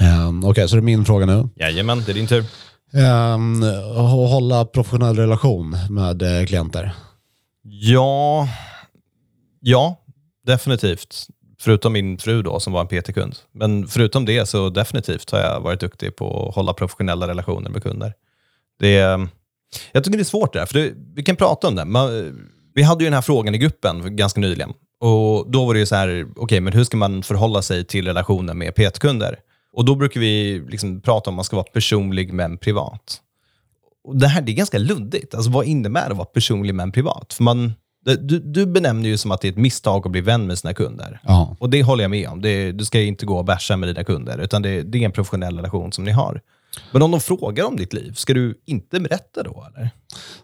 Um, 0.00 0.38
Okej, 0.38 0.50
okay, 0.50 0.68
så 0.68 0.76
det 0.76 0.80
är 0.80 0.82
min 0.82 1.04
fråga 1.04 1.26
nu. 1.26 1.48
Jajamän, 1.56 2.02
det 2.06 2.12
är 2.12 2.14
din 2.14 2.26
tur. 2.26 2.44
Um, 2.92 3.62
hålla 4.28 4.64
professionell 4.64 5.16
relation 5.16 5.76
med 5.90 6.22
eh, 6.22 6.46
klienter? 6.46 6.92
Ja, 7.62 8.48
ja, 9.60 9.96
definitivt. 10.46 11.26
Förutom 11.60 11.92
min 11.92 12.18
fru 12.18 12.42
då, 12.42 12.60
som 12.60 12.72
var 12.72 12.80
en 12.80 12.86
PT-kund. 12.86 13.36
Men 13.52 13.88
förutom 13.88 14.24
det 14.24 14.46
så 14.46 14.70
definitivt 14.70 15.30
har 15.30 15.38
jag 15.38 15.60
varit 15.60 15.80
duktig 15.80 16.16
på 16.16 16.48
att 16.48 16.54
hålla 16.54 16.72
professionella 16.72 17.28
relationer 17.28 17.70
med 17.70 17.82
kunder. 17.82 18.14
Det, 18.78 18.92
jag 19.92 20.04
tycker 20.04 20.18
det 20.18 20.22
är 20.22 20.24
svårt 20.24 20.52
det 20.52 20.58
där, 20.58 20.66
för 20.66 20.74
det, 20.74 20.92
vi 21.14 21.22
kan 21.22 21.36
prata 21.36 21.68
om 21.68 21.74
det. 21.74 21.84
Man, 21.84 22.08
vi 22.74 22.82
hade 22.82 23.04
ju 23.04 23.06
den 23.06 23.14
här 23.14 23.22
frågan 23.22 23.54
i 23.54 23.58
gruppen 23.58 24.16
ganska 24.16 24.40
nyligen. 24.40 24.72
Och 25.00 25.50
Då 25.50 25.64
var 25.66 25.74
det 25.74 25.80
ju 25.80 25.86
så 25.86 25.94
här, 25.94 26.08
okej, 26.08 26.42
okay, 26.42 26.60
men 26.60 26.72
hur 26.72 26.84
ska 26.84 26.96
man 26.96 27.22
förhålla 27.22 27.62
sig 27.62 27.84
till 27.84 28.06
relationen 28.06 28.58
med 28.58 28.74
PT-kunder? 28.74 29.36
Och 29.76 29.84
Då 29.84 29.94
brukar 29.94 30.20
vi 30.20 30.62
liksom 30.68 31.00
prata 31.00 31.30
om 31.30 31.34
att 31.34 31.36
man 31.36 31.44
ska 31.44 31.56
vara 31.56 31.66
personlig 31.72 32.32
men 32.32 32.58
privat. 32.58 33.20
Och 34.04 34.16
det 34.16 34.28
här 34.28 34.42
det 34.42 34.52
är 34.52 34.56
ganska 34.56 34.78
luddigt. 34.78 35.34
Alltså, 35.34 35.50
vad 35.50 35.66
innebär 35.66 36.04
det 36.04 36.10
att 36.10 36.16
vara 36.16 36.26
personlig 36.26 36.74
men 36.74 36.92
privat? 36.92 37.32
För 37.32 37.44
man, 37.44 37.72
du, 38.04 38.38
du 38.38 38.66
benämner 38.66 39.08
ju 39.08 39.16
som 39.16 39.30
att 39.30 39.40
det 39.40 39.48
är 39.48 39.52
ett 39.52 39.58
misstag 39.58 40.06
att 40.06 40.12
bli 40.12 40.20
vän 40.20 40.46
med 40.46 40.58
sina 40.58 40.74
kunder. 40.74 41.20
Ja. 41.24 41.56
Och 41.60 41.70
det 41.70 41.82
håller 41.82 42.04
jag 42.04 42.10
med 42.10 42.28
om. 42.28 42.42
Det, 42.42 42.72
du 42.72 42.84
ska 42.84 43.00
inte 43.00 43.26
gå 43.26 43.38
och 43.38 43.44
bärsa 43.44 43.76
med 43.76 43.88
dina 43.88 44.04
kunder, 44.04 44.38
utan 44.38 44.62
det, 44.62 44.82
det, 44.82 44.98
är 44.98 45.02
en 45.02 45.12
professionell 45.12 45.56
relation 45.56 45.92
som 45.92 46.04
ni 46.04 46.10
har. 46.10 46.40
Men 46.92 47.02
om 47.02 47.10
de 47.10 47.20
frågar 47.20 47.64
om 47.64 47.76
ditt 47.76 47.92
liv, 47.92 48.12
ska 48.12 48.34
du 48.34 48.60
inte 48.66 49.00
berätta 49.00 49.42
då? 49.42 49.66
Eller? 49.74 49.90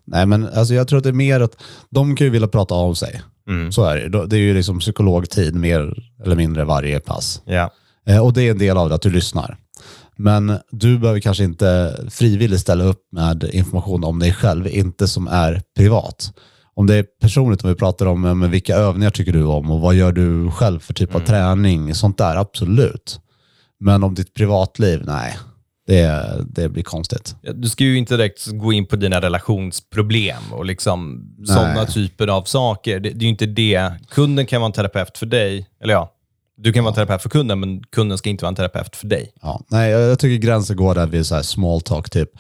Nej, 0.05 0.27
men 0.27 0.49
alltså, 0.49 0.75
jag 0.75 0.89
tror 0.89 0.99
att 0.99 1.05
det 1.05 1.11
är 1.11 1.13
mer 1.13 1.41
att 1.41 1.63
de 1.91 2.17
kan 2.17 2.25
ju 2.25 2.31
vilja 2.31 2.49
prata 2.49 2.75
av 2.75 2.95
sig. 2.95 3.23
Mm. 3.49 3.73
Så 3.73 3.85
är 3.85 3.97
det. 3.97 4.27
Det 4.27 4.37
är 4.37 4.41
ju 4.41 4.55
liksom 4.55 4.79
psykologtid 4.79 5.55
mer 5.55 5.95
eller 6.25 6.37
mindre 6.37 6.65
varje 6.65 7.01
pass. 7.01 7.43
Ja. 7.45 7.71
Eh, 8.07 8.25
och 8.25 8.33
det 8.33 8.43
är 8.43 8.51
en 8.51 8.59
del 8.59 8.77
av 8.77 8.89
det, 8.89 8.95
att 8.95 9.03
du 9.03 9.11
lyssnar. 9.11 9.57
Men 10.17 10.59
du 10.71 10.99
behöver 10.99 11.21
kanske 11.21 11.45
inte 11.45 12.01
frivilligt 12.11 12.61
ställa 12.61 12.85
upp 12.85 13.03
med 13.13 13.45
information 13.53 14.05
om 14.05 14.19
dig 14.19 14.33
själv, 14.33 14.67
inte 14.67 15.09
som 15.09 15.29
är 15.29 15.63
privat. 15.77 16.33
Om 16.75 16.87
det 16.87 16.95
är 16.95 17.07
personligt, 17.21 17.65
om 17.65 17.71
vi 17.71 17.77
pratar 17.77 18.07
om 18.07 18.21
men 18.21 18.51
vilka 18.51 18.77
övningar 18.77 19.11
tycker 19.11 19.33
du 19.33 19.45
om 19.45 19.71
och 19.71 19.81
vad 19.81 19.95
gör 19.95 20.13
du 20.13 20.51
själv 20.51 20.81
för 20.81 20.95
typ 20.95 21.15
av 21.15 21.21
mm. 21.21 21.27
träning, 21.27 21.95
sånt 21.95 22.19
där, 22.19 22.37
absolut. 22.37 23.21
Men 23.81 24.03
om 24.03 24.15
ditt 24.15 24.35
privatliv, 24.35 25.03
nej. 25.05 25.39
Det, 25.87 26.45
det 26.47 26.69
blir 26.69 26.83
konstigt. 26.83 27.37
Du 27.55 27.69
ska 27.69 27.85
ju 27.85 27.99
inte 27.99 28.17
direkt 28.17 28.47
gå 28.47 28.73
in 28.73 28.87
på 28.87 28.97
dina 28.97 29.21
relationsproblem 29.21 30.53
och 30.53 30.65
liksom 30.65 31.27
sådana 31.47 31.87
typer 31.87 32.29
av 32.29 32.43
saker. 32.43 33.01
Det, 33.01 33.11
det 33.11 33.19
är 33.19 33.23
ju 33.23 33.29
inte 33.29 33.47
det. 33.47 33.93
Kunden 34.09 34.47
kan 34.47 34.61
vara 34.61 34.67
en 34.67 34.73
terapeut 34.73 35.19
för 35.19 35.27
dig, 35.27 35.67
eller 35.83 35.95
ja, 35.95 36.13
du 36.63 36.73
kan 36.73 36.85
vara 36.85 36.95
terapeut 36.95 37.23
för 37.23 37.29
kunden, 37.29 37.61
men 37.61 37.83
kunden 37.83 38.19
ska 38.19 38.31
inte 38.31 38.45
vara 38.45 38.49
en 38.49 38.55
terapeut 38.55 38.97
för 38.97 39.07
dig. 39.07 39.33
Ja, 39.43 39.61
nej, 39.69 39.91
jag 39.91 40.19
tycker 40.19 40.47
gränsen 40.47 40.77
går 40.77 40.95
där 40.95 41.07
vid 41.07 41.27
så 41.27 41.35
här 41.35 41.43
small 41.43 41.81
talk, 41.81 42.11
typ. 42.11 42.31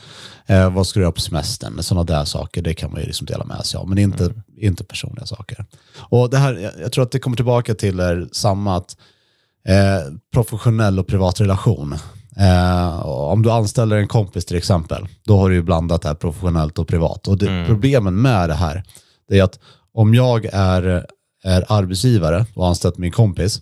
Eh, 0.46 0.74
vad 0.74 0.86
ska 0.86 1.00
du 1.00 1.04
göra 1.04 1.12
på 1.12 1.20
semestern? 1.20 1.82
Sådana 1.82 2.04
där 2.04 2.24
saker, 2.24 2.62
det 2.62 2.74
kan 2.74 2.90
man 2.90 3.00
ju 3.00 3.06
liksom 3.06 3.26
dela 3.26 3.44
med 3.44 3.66
sig 3.66 3.78
av, 3.78 3.88
men 3.88 3.98
inte, 3.98 4.24
mm. 4.24 4.42
inte 4.56 4.84
personliga 4.84 5.26
saker. 5.26 5.64
Och 5.96 6.30
det 6.30 6.36
här, 6.36 6.54
jag, 6.54 6.72
jag 6.82 6.92
tror 6.92 7.04
att 7.04 7.10
det 7.10 7.18
kommer 7.18 7.36
tillbaka 7.36 7.74
till 7.74 8.00
är 8.00 8.28
samma, 8.32 8.76
att 8.76 8.96
eh, 9.68 10.14
professionell 10.32 10.98
och 10.98 11.06
privat 11.06 11.40
relation. 11.40 11.94
Eh, 12.36 13.06
om 13.06 13.42
du 13.42 13.50
anställer 13.50 13.96
en 13.96 14.08
kompis 14.08 14.44
till 14.44 14.56
exempel, 14.56 15.06
då 15.24 15.38
har 15.38 15.48
du 15.48 15.54
ju 15.54 15.62
blandat 15.62 16.02
det 16.02 16.08
här 16.08 16.14
professionellt 16.14 16.78
och 16.78 16.88
privat. 16.88 17.28
Och 17.28 17.38
det, 17.38 17.48
mm. 17.48 17.66
Problemen 17.66 18.22
med 18.22 18.48
det 18.48 18.54
här, 18.54 18.82
det 19.28 19.38
är 19.38 19.42
att 19.42 19.58
om 19.94 20.14
jag 20.14 20.44
är, 20.52 21.06
är 21.44 21.64
arbetsgivare 21.68 22.46
och 22.54 22.68
anställt 22.68 22.98
min 22.98 23.12
kompis, 23.12 23.60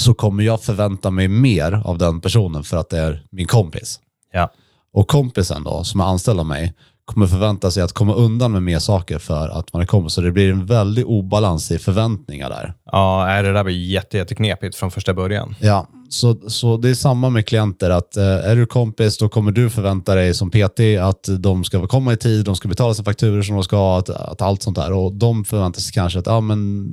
så 0.00 0.14
kommer 0.14 0.42
jag 0.42 0.62
förvänta 0.62 1.10
mig 1.10 1.28
mer 1.28 1.82
av 1.84 1.98
den 1.98 2.20
personen 2.20 2.64
för 2.64 2.76
att 2.76 2.90
det 2.90 2.98
är 2.98 3.22
min 3.30 3.46
kompis. 3.46 4.00
Ja. 4.32 4.52
Och 4.92 5.08
kompisen 5.08 5.64
då, 5.64 5.84
som 5.84 6.00
är 6.00 6.04
anställd 6.04 6.40
av 6.40 6.46
mig, 6.46 6.74
kommer 7.04 7.26
förvänta 7.26 7.70
sig 7.70 7.82
att 7.82 7.92
komma 7.92 8.14
undan 8.14 8.52
med 8.52 8.62
mer 8.62 8.78
saker 8.78 9.18
för 9.18 9.48
att 9.48 9.72
man 9.72 9.82
är 9.82 9.86
kompis. 9.86 10.12
Så 10.12 10.20
det 10.20 10.32
blir 10.32 10.52
en 10.52 10.66
väldig 10.66 11.06
obalans 11.06 11.70
i 11.70 11.78
förväntningar 11.78 12.50
där. 12.50 12.74
Ja, 12.92 13.42
det 13.42 13.52
där 13.52 13.64
blir 13.64 13.74
jätte, 13.74 14.16
jätteknepigt 14.16 14.76
från 14.76 14.90
första 14.90 15.14
början. 15.14 15.54
Ja, 15.60 15.86
så, 16.08 16.36
så 16.46 16.76
det 16.76 16.90
är 16.90 16.94
samma 16.94 17.30
med 17.30 17.46
klienter. 17.46 17.90
att 17.90 18.16
eh, 18.16 18.24
Är 18.24 18.56
du 18.56 18.66
kompis, 18.66 19.18
då 19.18 19.28
kommer 19.28 19.52
du 19.52 19.70
förvänta 19.70 20.14
dig 20.14 20.34
som 20.34 20.50
PT 20.50 20.80
att 21.02 21.28
de 21.38 21.64
ska 21.64 21.86
komma 21.86 22.12
i 22.12 22.16
tid, 22.16 22.44
de 22.44 22.56
ska 22.56 22.68
betala 22.68 22.94
sina 22.94 23.04
fakturor 23.04 23.42
som 23.42 23.54
de 23.54 23.64
ska, 23.64 23.98
att, 23.98 24.10
att 24.10 24.42
allt 24.42 24.62
sånt 24.62 24.76
där. 24.76 24.92
Och 24.92 25.12
de 25.12 25.44
förväntar 25.44 25.80
sig 25.80 25.92
kanske 25.92 26.18
att 26.18 26.26
ja, 26.26 26.40
men 26.40 26.88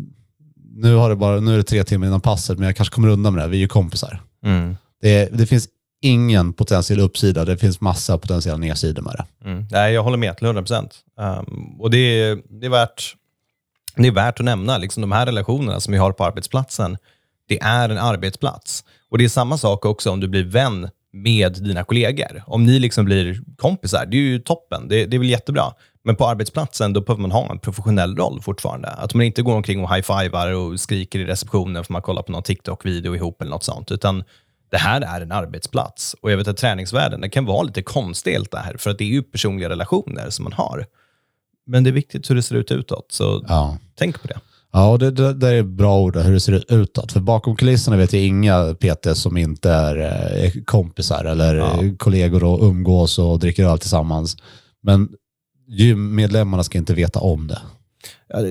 nu, 0.78 0.96
har 0.96 1.10
det 1.10 1.16
bara, 1.16 1.40
nu 1.40 1.54
är 1.54 1.58
det 1.58 1.64
tre 1.64 1.84
timmar 1.84 2.08
innan 2.08 2.22
passet, 2.22 2.58
men 2.58 2.66
jag 2.66 2.76
kanske 2.76 2.96
kommer 2.96 3.08
undan 3.08 3.34
med 3.34 3.44
det. 3.44 3.48
Vi 3.48 3.58
är 3.58 3.62
ju 3.62 3.68
kompisar. 3.68 4.22
Mm. 4.46 4.78
Det, 5.02 5.30
det 5.34 5.46
finns 5.46 5.68
ingen 6.02 6.54
potentiell 6.54 7.00
uppsida. 7.00 7.46
Det 7.46 7.58
finns 7.58 7.82
massa 7.82 8.18
potentiella 8.18 8.58
nedsidor 8.58 9.02
med 9.02 9.14
det. 9.18 9.50
Mm. 9.50 9.68
Nej, 9.72 9.94
jag 9.94 10.04
håller 10.04 10.18
med 10.18 10.38
till 10.38 10.46
100 10.46 10.62
procent. 10.62 10.96
Um, 11.20 11.76
och 11.80 11.92
det 11.92 11.98
är, 11.98 12.38
det, 12.50 12.66
är 12.66 12.70
värt, 12.70 13.16
det 13.96 14.08
är 14.08 14.12
värt 14.12 14.40
att 14.40 14.46
nämna, 14.46 14.78
liksom 14.78 15.02
de 15.02 15.12
här 15.12 15.26
relationerna 15.26 15.80
som 15.80 15.92
vi 15.92 15.98
har 15.98 16.12
på 16.12 16.26
arbetsplatsen, 16.26 16.98
det 17.48 17.60
är 17.62 17.90
en 17.90 17.98
arbetsplats. 17.98 18.84
Och 19.10 19.18
Det 19.18 19.24
är 19.24 19.30
samma 19.30 19.58
sak 19.58 19.86
också 19.86 20.12
om 20.12 20.20
du 20.20 20.28
blir 20.28 20.44
vän 20.44 20.90
med 21.14 21.54
dina 21.54 21.84
kollegor. 21.84 22.44
Om 22.48 22.66
ni 22.66 22.80
liksom 22.80 23.06
blir 23.06 23.42
kompisar, 23.58 24.06
det 24.06 24.18
är 24.18 24.22
ju 24.22 24.40
toppen. 24.40 24.88
Det, 24.88 25.06
det 25.06 25.18
är 25.18 25.20
väl 25.20 25.30
jättebra. 25.30 25.74
Men 26.08 26.16
på 26.16 26.28
arbetsplatsen 26.28 26.94
då 26.94 27.02
behöver 27.02 27.22
man 27.22 27.32
ha 27.32 27.52
en 27.52 27.60
professionell 27.60 28.16
roll 28.16 28.42
fortfarande. 28.42 28.88
Att 28.88 29.14
man 29.14 29.26
inte 29.26 29.42
går 29.42 29.56
omkring 29.56 29.84
och 29.84 29.96
high-fivar 29.96 30.52
och 30.52 30.80
skriker 30.80 31.20
i 31.20 31.26
receptionen 31.26 31.84
för 31.84 31.94
man 31.94 32.02
kollar 32.02 32.22
på 32.22 32.32
någon 32.32 32.44
TikTok-video 32.44 33.16
ihop 33.16 33.42
eller 33.42 33.52
något 33.52 33.64
sånt. 33.64 33.92
Utan 33.92 34.24
det 34.72 34.78
här 34.78 35.02
är 35.02 35.22
en 35.22 35.32
arbetsplats. 35.32 36.16
Och 36.22 36.32
jag 36.32 36.38
vet 36.38 36.48
att 36.48 36.58
träningsvärlden 36.58 37.22
det 37.22 37.30
kan 37.30 37.46
vara 37.46 37.64
lite 37.64 37.82
konstigt 37.82 38.52
det 38.52 38.58
här, 38.58 38.78
för 38.78 38.90
att 38.90 38.98
det 38.98 39.04
är 39.04 39.10
ju 39.10 39.24
personliga 39.24 39.70
relationer 39.70 40.30
som 40.30 40.44
man 40.44 40.54
har. 40.54 40.86
Men 41.66 41.84
det 41.84 41.90
är 41.90 41.92
viktigt 41.92 42.30
hur 42.30 42.36
det 42.36 42.44
ser 42.44 42.56
ut 42.56 42.72
utåt, 42.72 43.12
så 43.12 43.44
ja. 43.48 43.78
tänk 43.96 44.22
på 44.22 44.28
det. 44.28 44.40
Ja, 44.72 44.92
och 44.92 45.00
det, 45.00 45.12
det, 45.12 45.34
det 45.34 45.48
är 45.48 45.64
bra 45.64 46.00
ord, 46.00 46.18
hur 46.18 46.34
det 46.34 46.40
ser 46.40 46.54
ut 46.54 46.72
utåt. 46.72 47.12
För 47.12 47.20
bakom 47.20 47.56
kulisserna 47.56 47.98
vet 47.98 48.14
jag 48.14 48.24
inga 48.24 48.74
PT 48.74 49.18
som 49.18 49.38
inte 49.38 49.72
är 49.72 49.98
eh, 50.44 50.52
kompisar 50.66 51.26
eller 51.26 51.56
ja. 51.56 51.80
kollegor 51.98 52.44
och 52.44 52.64
umgås 52.64 53.20
och 53.20 53.40
dricker 53.40 53.66
öl 53.66 53.80
tillsammans. 53.80 54.38
Men 54.84 55.10
gymmedlemmarna 55.68 56.64
ska 56.64 56.78
inte 56.78 56.94
veta 56.94 57.20
om 57.20 57.48
det. 57.48 57.62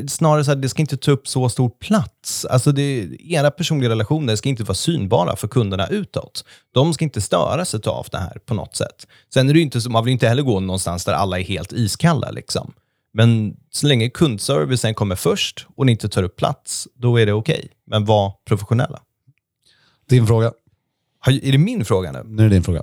Snarare 0.08 0.44
så 0.44 0.50
här, 0.50 0.56
det 0.56 0.68
ska 0.68 0.82
inte 0.82 0.96
ta 0.96 1.10
upp 1.10 1.28
så 1.28 1.48
stor 1.48 1.68
plats. 1.68 2.44
Alltså 2.44 2.72
det, 2.72 3.08
era 3.20 3.50
personliga 3.50 3.90
relationer 3.90 4.36
ska 4.36 4.48
inte 4.48 4.64
vara 4.64 4.74
synbara 4.74 5.36
för 5.36 5.48
kunderna 5.48 5.86
utåt. 5.86 6.44
De 6.72 6.94
ska 6.94 7.04
inte 7.04 7.20
störa 7.20 7.64
sig 7.64 7.80
av 7.86 8.06
det 8.10 8.18
här 8.18 8.38
på 8.46 8.54
något 8.54 8.76
sätt. 8.76 9.06
Sen 9.34 9.48
är 9.48 9.54
det 9.54 9.60
inte 9.60 9.88
man 9.88 10.04
vill 10.04 10.12
inte 10.12 10.28
heller 10.28 10.42
gå 10.42 10.60
någonstans 10.60 11.04
där 11.04 11.12
alla 11.12 11.38
är 11.38 11.44
helt 11.44 11.72
iskalla. 11.72 12.30
Liksom. 12.30 12.72
Men 13.12 13.56
så 13.70 13.86
länge 13.86 14.10
kundservicen 14.10 14.94
kommer 14.94 15.16
först 15.16 15.66
och 15.76 15.86
ni 15.86 15.92
inte 15.92 16.08
tar 16.08 16.22
upp 16.22 16.36
plats, 16.36 16.88
då 16.94 17.20
är 17.20 17.26
det 17.26 17.32
okej. 17.32 17.58
Okay. 17.58 17.68
Men 17.86 18.04
var 18.04 18.32
professionella. 18.44 19.00
Din 20.08 20.26
fråga. 20.26 20.52
Är 21.26 21.52
det 21.52 21.58
min 21.58 21.84
fråga 21.84 22.12
nu? 22.12 22.22
Nu 22.24 22.44
är 22.44 22.48
det 22.48 22.54
din 22.54 22.64
fråga. 22.64 22.82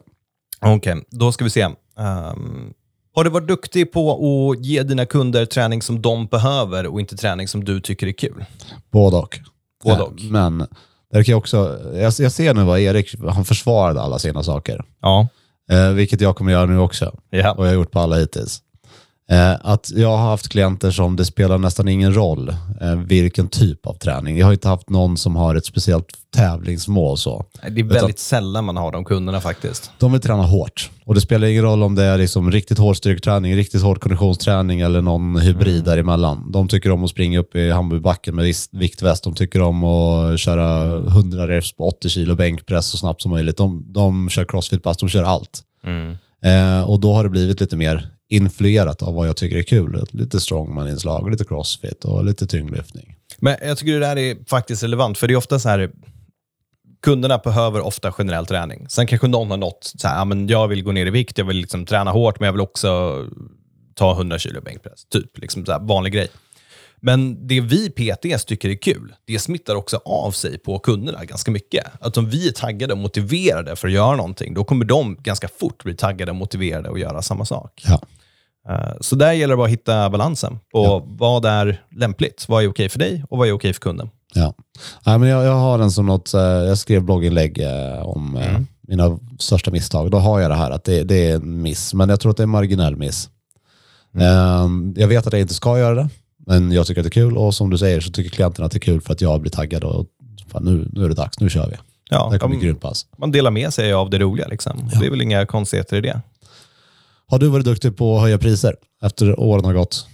Okej, 0.59 0.93
okay, 0.93 1.03
då 1.09 1.31
ska 1.31 1.43
vi 1.43 1.49
se. 1.49 1.63
Um, 1.95 2.73
har 3.15 3.23
du 3.23 3.29
varit 3.29 3.47
duktig 3.47 3.91
på 3.91 4.11
att 4.11 4.65
ge 4.65 4.83
dina 4.83 5.05
kunder 5.05 5.45
träning 5.45 5.81
som 5.81 6.01
de 6.01 6.25
behöver 6.25 6.87
och 6.87 6.99
inte 6.99 7.17
träning 7.17 7.47
som 7.47 7.63
du 7.63 7.79
tycker 7.79 8.07
är 8.07 8.11
kul? 8.11 8.45
Både 8.91 9.17
och. 9.17 9.39
Både 9.83 10.01
och. 10.01 10.21
Men 10.21 10.67
det 11.11 11.23
kan 11.23 11.35
också, 11.35 11.79
jag, 11.93 12.13
jag 12.19 12.31
ser 12.31 12.53
nu 12.53 12.63
vad 12.63 12.79
Erik, 12.79 13.15
han 13.29 13.45
försvarade 13.45 14.01
alla 14.01 14.19
sina 14.19 14.43
saker. 14.43 14.83
Ja. 15.01 15.27
Eh, 15.71 15.89
vilket 15.89 16.21
jag 16.21 16.35
kommer 16.35 16.51
göra 16.51 16.65
nu 16.65 16.79
också. 16.79 17.17
Ja. 17.29 17.51
Och 17.51 17.65
jag 17.65 17.69
har 17.69 17.75
gjort 17.75 17.91
på 17.91 17.99
alla 17.99 18.15
hittills. 18.15 18.61
Eh, 19.31 19.55
att 19.61 19.91
jag 19.95 20.17
har 20.17 20.29
haft 20.29 20.49
klienter 20.49 20.91
som 20.91 21.15
det 21.15 21.25
spelar 21.25 21.57
nästan 21.57 21.87
ingen 21.87 22.15
roll 22.15 22.49
eh, 22.81 22.95
vilken 22.95 23.47
typ 23.47 23.87
av 23.87 23.93
träning. 23.93 24.37
Jag 24.37 24.45
har 24.45 24.53
inte 24.53 24.67
haft 24.67 24.89
någon 24.89 25.17
som 25.17 25.35
har 25.35 25.55
ett 25.55 25.65
speciellt 25.65 26.07
tävlingsmål. 26.35 27.17
Så. 27.17 27.45
Det 27.69 27.81
är 27.81 27.83
väldigt 27.83 28.19
sällan 28.19 28.65
man 28.65 28.77
har 28.77 28.91
de 28.91 29.05
kunderna 29.05 29.41
faktiskt. 29.41 29.91
De 29.99 30.11
vill 30.11 30.21
träna 30.21 30.43
hårt. 30.43 30.89
Och 31.05 31.15
det 31.15 31.21
spelar 31.21 31.47
ingen 31.47 31.63
roll 31.63 31.83
om 31.83 31.95
det 31.95 32.03
är 32.03 32.17
liksom 32.17 32.51
riktigt 32.51 32.77
hård 32.77 32.97
styrketräning, 32.97 33.55
riktigt 33.55 33.81
hård 33.81 33.99
konditionsträning 33.99 34.81
eller 34.81 35.01
någon 35.01 35.39
hybrid 35.39 35.73
mm. 35.73 35.85
däremellan. 35.85 36.51
De 36.51 36.67
tycker 36.67 36.91
om 36.91 37.03
att 37.03 37.09
springa 37.09 37.39
upp 37.39 37.55
i 37.55 37.71
Hammarbybacken 37.71 38.35
med 38.35 38.55
viktväst. 38.71 39.23
De 39.23 39.33
tycker 39.33 39.61
om 39.61 39.83
att 39.83 40.39
köra 40.39 40.97
100 40.97 41.47
reps 41.47 41.75
på 41.75 41.87
80 41.87 42.09
kilo 42.09 42.35
bänkpress 42.35 42.85
så 42.87 42.97
snabbt 42.97 43.21
som 43.21 43.31
möjligt. 43.31 43.57
De, 43.57 43.85
de 43.87 44.29
kör 44.29 44.45
crossfit-pass, 44.45 44.97
de 44.97 45.09
kör 45.09 45.23
allt. 45.23 45.61
Mm. 45.85 46.17
Eh, 46.45 46.89
och 46.89 46.99
då 46.99 47.13
har 47.13 47.23
det 47.23 47.29
blivit 47.29 47.61
lite 47.61 47.75
mer 47.75 48.09
influerat 48.33 49.03
av 49.03 49.13
vad 49.13 49.27
jag 49.27 49.37
tycker 49.37 49.57
är 49.57 49.63
kul. 49.63 50.05
Lite 50.11 50.39
strongman-inslag, 50.39 51.31
lite 51.31 51.45
crossfit 51.45 52.05
och 52.05 52.25
lite 52.25 52.47
tyngdlyftning. 52.47 53.15
Men 53.37 53.55
jag 53.61 53.77
tycker 53.77 53.93
det 53.93 53.99
där 53.99 54.17
är 54.17 54.37
faktiskt 54.49 54.83
relevant, 54.83 55.17
för 55.17 55.27
det 55.27 55.33
är 55.33 55.37
ofta 55.37 55.59
så 55.59 55.69
här, 55.69 55.91
kunderna 57.01 57.37
behöver 57.37 57.81
ofta 57.81 58.11
generell 58.11 58.45
träning. 58.45 58.85
Sen 58.89 59.07
kanske 59.07 59.27
någon 59.27 59.51
har 59.51 59.57
nått, 59.57 59.93
så 59.97 60.07
här, 60.07 60.25
men 60.25 60.47
jag 60.47 60.67
vill 60.67 60.83
gå 60.83 60.91
ner 60.91 61.05
i 61.05 61.09
vikt, 61.09 61.37
jag 61.37 61.45
vill 61.45 61.57
liksom 61.57 61.85
träna 61.85 62.11
hårt, 62.11 62.39
men 62.39 62.45
jag 62.45 62.53
vill 62.53 62.61
också 62.61 63.21
ta 63.95 64.11
100 64.11 64.39
kilo 64.39 64.61
bänkpress. 64.61 65.05
Typ, 65.05 65.37
liksom 65.37 65.65
så 65.65 65.71
här, 65.71 65.79
vanlig 65.79 66.13
grej. 66.13 66.27
Men 67.05 67.47
det 67.47 67.61
vi 67.61 67.89
PTS 67.89 68.45
tycker 68.45 68.69
är 68.69 68.75
kul, 68.75 69.13
det 69.25 69.39
smittar 69.39 69.75
också 69.75 70.01
av 70.05 70.31
sig 70.31 70.57
på 70.57 70.79
kunderna 70.79 71.25
ganska 71.25 71.51
mycket. 71.51 71.85
Att 71.99 72.17
om 72.17 72.29
vi 72.29 72.47
är 72.47 72.51
taggade 72.51 72.93
och 72.93 72.99
motiverade 72.99 73.75
för 73.75 73.87
att 73.87 73.93
göra 73.93 74.15
någonting, 74.15 74.53
då 74.53 74.63
kommer 74.63 74.85
de 74.85 75.15
ganska 75.15 75.47
fort 75.47 75.83
bli 75.83 75.95
taggade 75.95 76.31
och 76.31 76.35
motiverade 76.35 76.89
att 76.89 76.99
göra 76.99 77.21
samma 77.21 77.45
sak. 77.45 77.83
Ja. 77.85 78.01
Eh, 78.69 78.93
så 79.01 79.15
där 79.15 79.31
gäller 79.31 79.53
det 79.53 79.57
bara 79.57 79.65
att 79.65 79.71
hitta 79.71 80.09
balansen 80.09 80.59
på 80.71 80.83
ja. 80.83 81.03
vad 81.05 81.45
är 81.45 81.83
lämpligt. 81.91 82.45
Vad 82.47 82.63
är 82.63 82.67
okej 82.67 82.89
för 82.89 82.99
dig 82.99 83.23
och 83.29 83.37
vad 83.37 83.47
är 83.47 83.51
okej 83.51 83.73
för 83.73 83.81
kunden? 83.81 84.09
Ja. 84.33 84.53
ja 85.03 85.17
men 85.17 85.29
jag, 85.29 85.45
jag 85.45 85.55
har 85.55 85.77
den 85.77 85.91
som 85.91 86.05
något, 86.05 86.33
eh, 86.33 86.41
jag 86.41 86.77
skrev 86.77 87.03
blogginlägg 87.03 87.59
eh, 87.59 88.07
om 88.07 88.35
mm. 88.35 88.67
mina 88.81 89.19
största 89.39 89.71
misstag. 89.71 90.11
Då 90.11 90.17
har 90.17 90.39
jag 90.39 90.51
det 90.51 90.55
här 90.55 90.71
att 90.71 90.83
det, 90.83 91.03
det, 91.03 91.29
är 91.29 91.35
en 91.35 91.61
miss, 91.61 91.93
men 91.93 92.09
jag 92.09 92.19
tror 92.19 92.31
att 92.31 92.37
det 92.37 92.41
är 92.41 92.45
en 92.45 92.49
marginell 92.49 92.95
miss. 92.95 93.29
Mm. 94.15 94.93
Jag 94.97 95.07
vet 95.07 95.27
att 95.27 95.33
jag 95.33 95.41
inte 95.41 95.53
ska 95.53 95.79
göra 95.79 95.95
det, 95.95 96.09
men 96.47 96.71
jag 96.71 96.87
tycker 96.87 97.01
att 97.01 97.05
det 97.05 97.09
är 97.09 97.23
kul 97.23 97.37
och 97.37 97.55
som 97.55 97.69
du 97.69 97.77
säger 97.77 98.01
så 98.01 98.11
tycker 98.11 98.29
klienterna 98.29 98.65
att 98.65 98.71
det 98.71 98.77
är 98.77 98.79
kul 98.79 99.01
för 99.01 99.13
att 99.13 99.21
jag 99.21 99.41
blir 99.41 99.51
taggad 99.51 99.83
och 99.83 100.05
fan, 100.47 100.63
nu, 100.63 100.89
nu 100.91 101.05
är 101.05 101.09
det 101.09 101.15
dags, 101.15 101.39
nu 101.39 101.49
kör 101.49 101.67
vi. 101.67 101.75
Ja, 102.09 102.29
det 102.31 102.39
kommer 102.39 102.55
bli 102.55 102.65
grymt 102.65 102.81
pass. 102.81 103.05
Man 103.17 103.31
delar 103.31 103.51
med 103.51 103.73
sig 103.73 103.93
av 103.93 104.09
det 104.09 104.19
roliga. 104.19 104.47
Liksom. 104.47 104.89
Ja. 104.93 104.99
Det 104.99 105.05
är 105.05 105.09
väl 105.09 105.21
inga 105.21 105.45
konstigheter 105.45 105.97
i 105.97 106.01
det. 106.01 106.21
Har 107.33 107.39
du 107.39 107.47
varit 107.47 107.65
duktig 107.65 107.97
på 107.97 108.15
att 108.15 108.21
höja 108.21 108.37
priser 108.37 108.75
efter 109.01 109.39
åren 109.39 109.65
har 109.65 109.73
gått? 109.73 110.07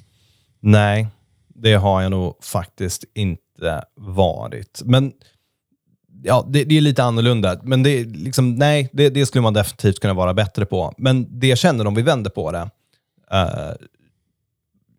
Nej, 0.60 1.08
det 1.48 1.74
har 1.74 2.02
jag 2.02 2.12
nog 2.12 2.36
faktiskt 2.44 3.04
inte 3.16 3.84
varit. 3.96 4.82
Men 4.86 5.12
ja, 6.24 6.46
det, 6.50 6.64
det 6.64 6.78
är 6.78 6.82
lite 6.82 7.04
annorlunda. 7.04 7.60
Men 7.64 7.84
det, 7.84 8.04
liksom, 8.04 8.56
nej, 8.56 8.90
det, 8.94 9.10
det, 9.10 9.26
skulle 9.26 9.42
man 9.42 9.54
definitivt 9.54 10.00
kunna 10.00 10.14
vara 10.14 10.34
bättre 10.34 10.66
på. 10.66 10.94
Men 10.98 11.40
det 11.40 11.48
jag 11.48 11.58
känner 11.58 11.88
om 11.88 11.96
vi 11.96 12.02
vänder 12.02 12.30
på 12.30 12.52
det, 12.52 12.70
uh, 13.34 13.74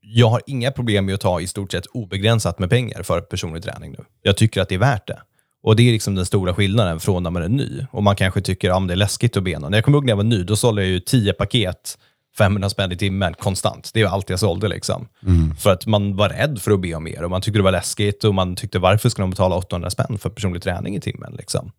jag 0.00 0.28
har 0.28 0.42
inga 0.46 0.70
problem 0.70 1.06
med 1.06 1.14
att 1.14 1.20
ta 1.20 1.40
i 1.40 1.46
stort 1.46 1.72
sett 1.72 1.86
obegränsat 1.86 2.58
med 2.58 2.70
pengar 2.70 3.02
för 3.02 3.20
personlig 3.20 3.62
träning 3.62 3.92
nu. 3.92 4.04
Jag 4.22 4.36
tycker 4.36 4.60
att 4.62 4.68
det 4.68 4.74
är 4.74 4.78
värt 4.78 5.06
det. 5.06 5.20
Och 5.62 5.76
Det 5.76 5.88
är 5.88 5.92
liksom 5.92 6.14
den 6.14 6.26
stora 6.26 6.54
skillnaden 6.54 7.00
från 7.00 7.22
när 7.22 7.30
man 7.30 7.42
är 7.42 7.48
ny. 7.48 7.86
Och 7.92 8.02
Man 8.02 8.16
kanske 8.16 8.40
tycker 8.40 8.70
att 8.70 8.82
ja, 8.82 8.86
det 8.86 8.94
är 8.94 8.96
läskigt 8.96 9.36
att 9.36 9.42
bena. 9.42 9.68
När 9.68 9.78
Jag 9.78 9.84
kommer 9.84 9.98
ihåg 9.98 10.04
när 10.04 10.10
jag 10.10 10.16
var 10.16 10.24
ny, 10.24 10.42
då 10.42 10.56
sålde 10.56 10.82
jag 10.82 10.90
ju 10.90 11.00
10 11.00 11.32
paket 11.32 11.98
500 12.38 12.70
spänn 12.70 12.92
i 12.92 12.96
timmen 12.96 13.34
konstant. 13.34 13.90
Det 13.94 14.00
är 14.00 14.06
allt 14.06 14.30
jag 14.30 14.38
sålde. 14.38 14.68
Liksom. 14.68 15.08
Mm. 15.26 15.56
För 15.56 15.72
att 15.72 15.86
man 15.86 16.16
var 16.16 16.28
rädd 16.28 16.62
för 16.62 16.70
att 16.70 16.80
be 16.80 16.94
om 16.94 17.04
mer 17.04 17.22
och 17.22 17.30
man 17.30 17.42
tyckte 17.42 17.58
det 17.58 17.62
var 17.62 17.72
läskigt 17.72 18.24
och 18.24 18.34
man 18.34 18.56
tyckte 18.56 18.78
varför 18.78 19.08
ska 19.08 19.22
de 19.22 19.30
betala 19.30 19.56
800 19.56 19.90
spänn 19.90 20.18
för 20.18 20.30
personlig 20.30 20.62
träning 20.62 20.96
i 20.96 21.00
timmen? 21.00 21.34
Liksom. 21.38 21.72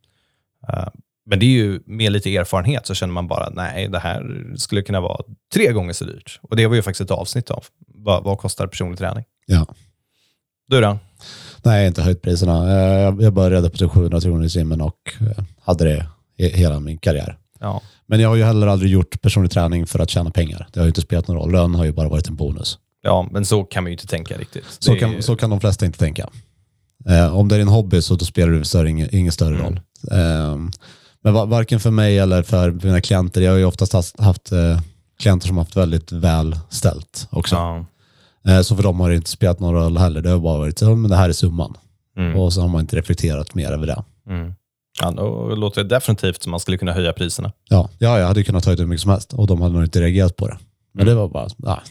Uh, 0.69 0.87
men 1.25 1.39
det 1.39 1.45
är 1.45 1.49
ju 1.49 1.79
med 1.85 2.11
lite 2.11 2.35
erfarenhet 2.35 2.87
så 2.87 2.93
känner 2.93 3.13
man 3.13 3.27
bara, 3.27 3.49
nej, 3.49 3.87
det 3.87 3.99
här 3.99 4.45
skulle 4.55 4.81
kunna 4.81 5.01
vara 5.01 5.23
tre 5.53 5.71
gånger 5.71 5.93
så 5.93 6.05
dyrt. 6.05 6.39
Och 6.41 6.55
det 6.55 6.67
var 6.67 6.75
ju 6.75 6.81
faktiskt 6.81 7.01
ett 7.01 7.11
avsnitt 7.11 7.51
av. 7.51 7.65
Vad, 7.87 8.23
vad 8.23 8.37
kostar 8.37 8.67
personlig 8.67 8.97
träning? 8.97 9.23
Ja. 9.45 9.65
Du 10.67 10.81
då? 10.81 10.99
Nej, 11.63 11.75
jag 11.75 11.81
har 11.81 11.87
inte 11.87 12.01
höjt 12.01 12.21
priserna. 12.21 12.69
Jag 13.19 13.33
började 13.33 13.69
på 13.69 13.89
700 13.89 14.21
kronor 14.21 14.45
i 14.45 14.49
timmen 14.49 14.81
och 14.81 15.13
eh, 15.21 15.43
hade 15.61 15.83
det 15.83 16.05
hela 16.37 16.79
min 16.79 16.97
karriär. 16.97 17.37
Ja. 17.59 17.81
Men 18.11 18.19
jag 18.19 18.29
har 18.29 18.35
ju 18.35 18.43
heller 18.43 18.67
aldrig 18.67 18.91
gjort 18.91 19.21
personlig 19.21 19.51
träning 19.51 19.87
för 19.87 19.99
att 19.99 20.09
tjäna 20.09 20.31
pengar. 20.31 20.67
Det 20.73 20.79
har 20.79 20.85
ju 20.85 20.89
inte 20.89 21.01
spelat 21.01 21.27
någon 21.27 21.37
roll. 21.37 21.51
Lön 21.51 21.75
har 21.75 21.85
ju 21.85 21.91
bara 21.91 22.09
varit 22.09 22.27
en 22.27 22.35
bonus. 22.35 22.77
Ja, 23.01 23.29
men 23.31 23.45
så 23.45 23.63
kan 23.63 23.83
man 23.83 23.91
ju 23.91 23.93
inte 23.93 24.07
tänka 24.07 24.37
riktigt. 24.37 24.65
Så, 24.79 24.95
kan, 24.95 25.23
så 25.23 25.35
kan 25.35 25.49
de 25.49 25.59
flesta 25.59 25.85
inte 25.85 25.99
tänka. 25.99 26.29
Eh, 27.09 27.37
om 27.37 27.47
det 27.47 27.55
är 27.55 27.59
en 27.59 27.67
hobby 27.67 28.01
så 28.01 28.15
då 28.15 28.25
spelar 28.25 28.53
det 28.53 28.65
större, 28.65 28.89
ingen, 28.89 29.15
ingen 29.15 29.31
större 29.31 29.55
mm. 29.55 29.65
roll. 29.65 29.79
Eh, 30.11 30.57
men 31.23 31.33
varken 31.33 31.79
för 31.79 31.91
mig 31.91 32.19
eller 32.19 32.43
för 32.43 32.71
mina 32.71 33.01
klienter. 33.01 33.41
Jag 33.41 33.51
har 33.51 33.57
ju 33.57 33.65
oftast 33.65 33.93
haft, 33.93 34.19
haft 34.19 34.51
eh, 34.51 34.81
klienter 35.19 35.47
som 35.47 35.57
haft 35.57 35.77
väldigt 35.77 36.11
väl 36.11 36.57
ställt 36.69 37.27
också. 37.29 37.55
Ja. 37.55 37.85
Eh, 38.47 38.61
så 38.61 38.75
för 38.75 38.83
dem 38.83 38.99
har 38.99 39.09
det 39.09 39.15
inte 39.15 39.29
spelat 39.29 39.59
någon 39.59 39.73
roll 39.73 39.97
heller. 39.97 40.21
Det 40.21 40.29
har 40.29 40.39
bara 40.39 40.57
varit, 40.57 40.81
men 40.81 41.09
det 41.09 41.15
här 41.15 41.29
är 41.29 41.33
summan. 41.33 41.77
Mm. 42.17 42.39
Och 42.39 42.53
så 42.53 42.61
har 42.61 42.67
man 42.67 42.81
inte 42.81 42.95
reflekterat 42.95 43.55
mer 43.55 43.71
över 43.71 43.87
det. 43.87 44.03
Mm. 44.29 44.53
Ja, 44.99 45.11
då 45.11 45.55
låter 45.55 45.83
det 45.83 45.89
definitivt 45.89 46.43
som 46.43 46.51
man 46.51 46.59
skulle 46.59 46.77
kunna 46.77 46.93
höja 46.93 47.13
priserna. 47.13 47.51
Ja, 47.69 47.89
ja 47.99 48.19
jag 48.19 48.27
hade 48.27 48.43
kunnat 48.43 48.63
ta 48.63 48.71
ut 48.71 48.79
hur 48.79 48.85
mycket 48.85 49.01
som 49.01 49.11
helst 49.11 49.33
och 49.33 49.47
de 49.47 49.61
hade 49.61 49.73
nog 49.73 49.83
inte 49.83 50.01
reagerat 50.01 50.35
på 50.35 50.47
det. 50.47 50.57
Men 50.93 51.01
mm. 51.01 51.15
det 51.15 51.21
var 51.21 51.27
bara. 51.27 51.47
Ja, 51.57 51.81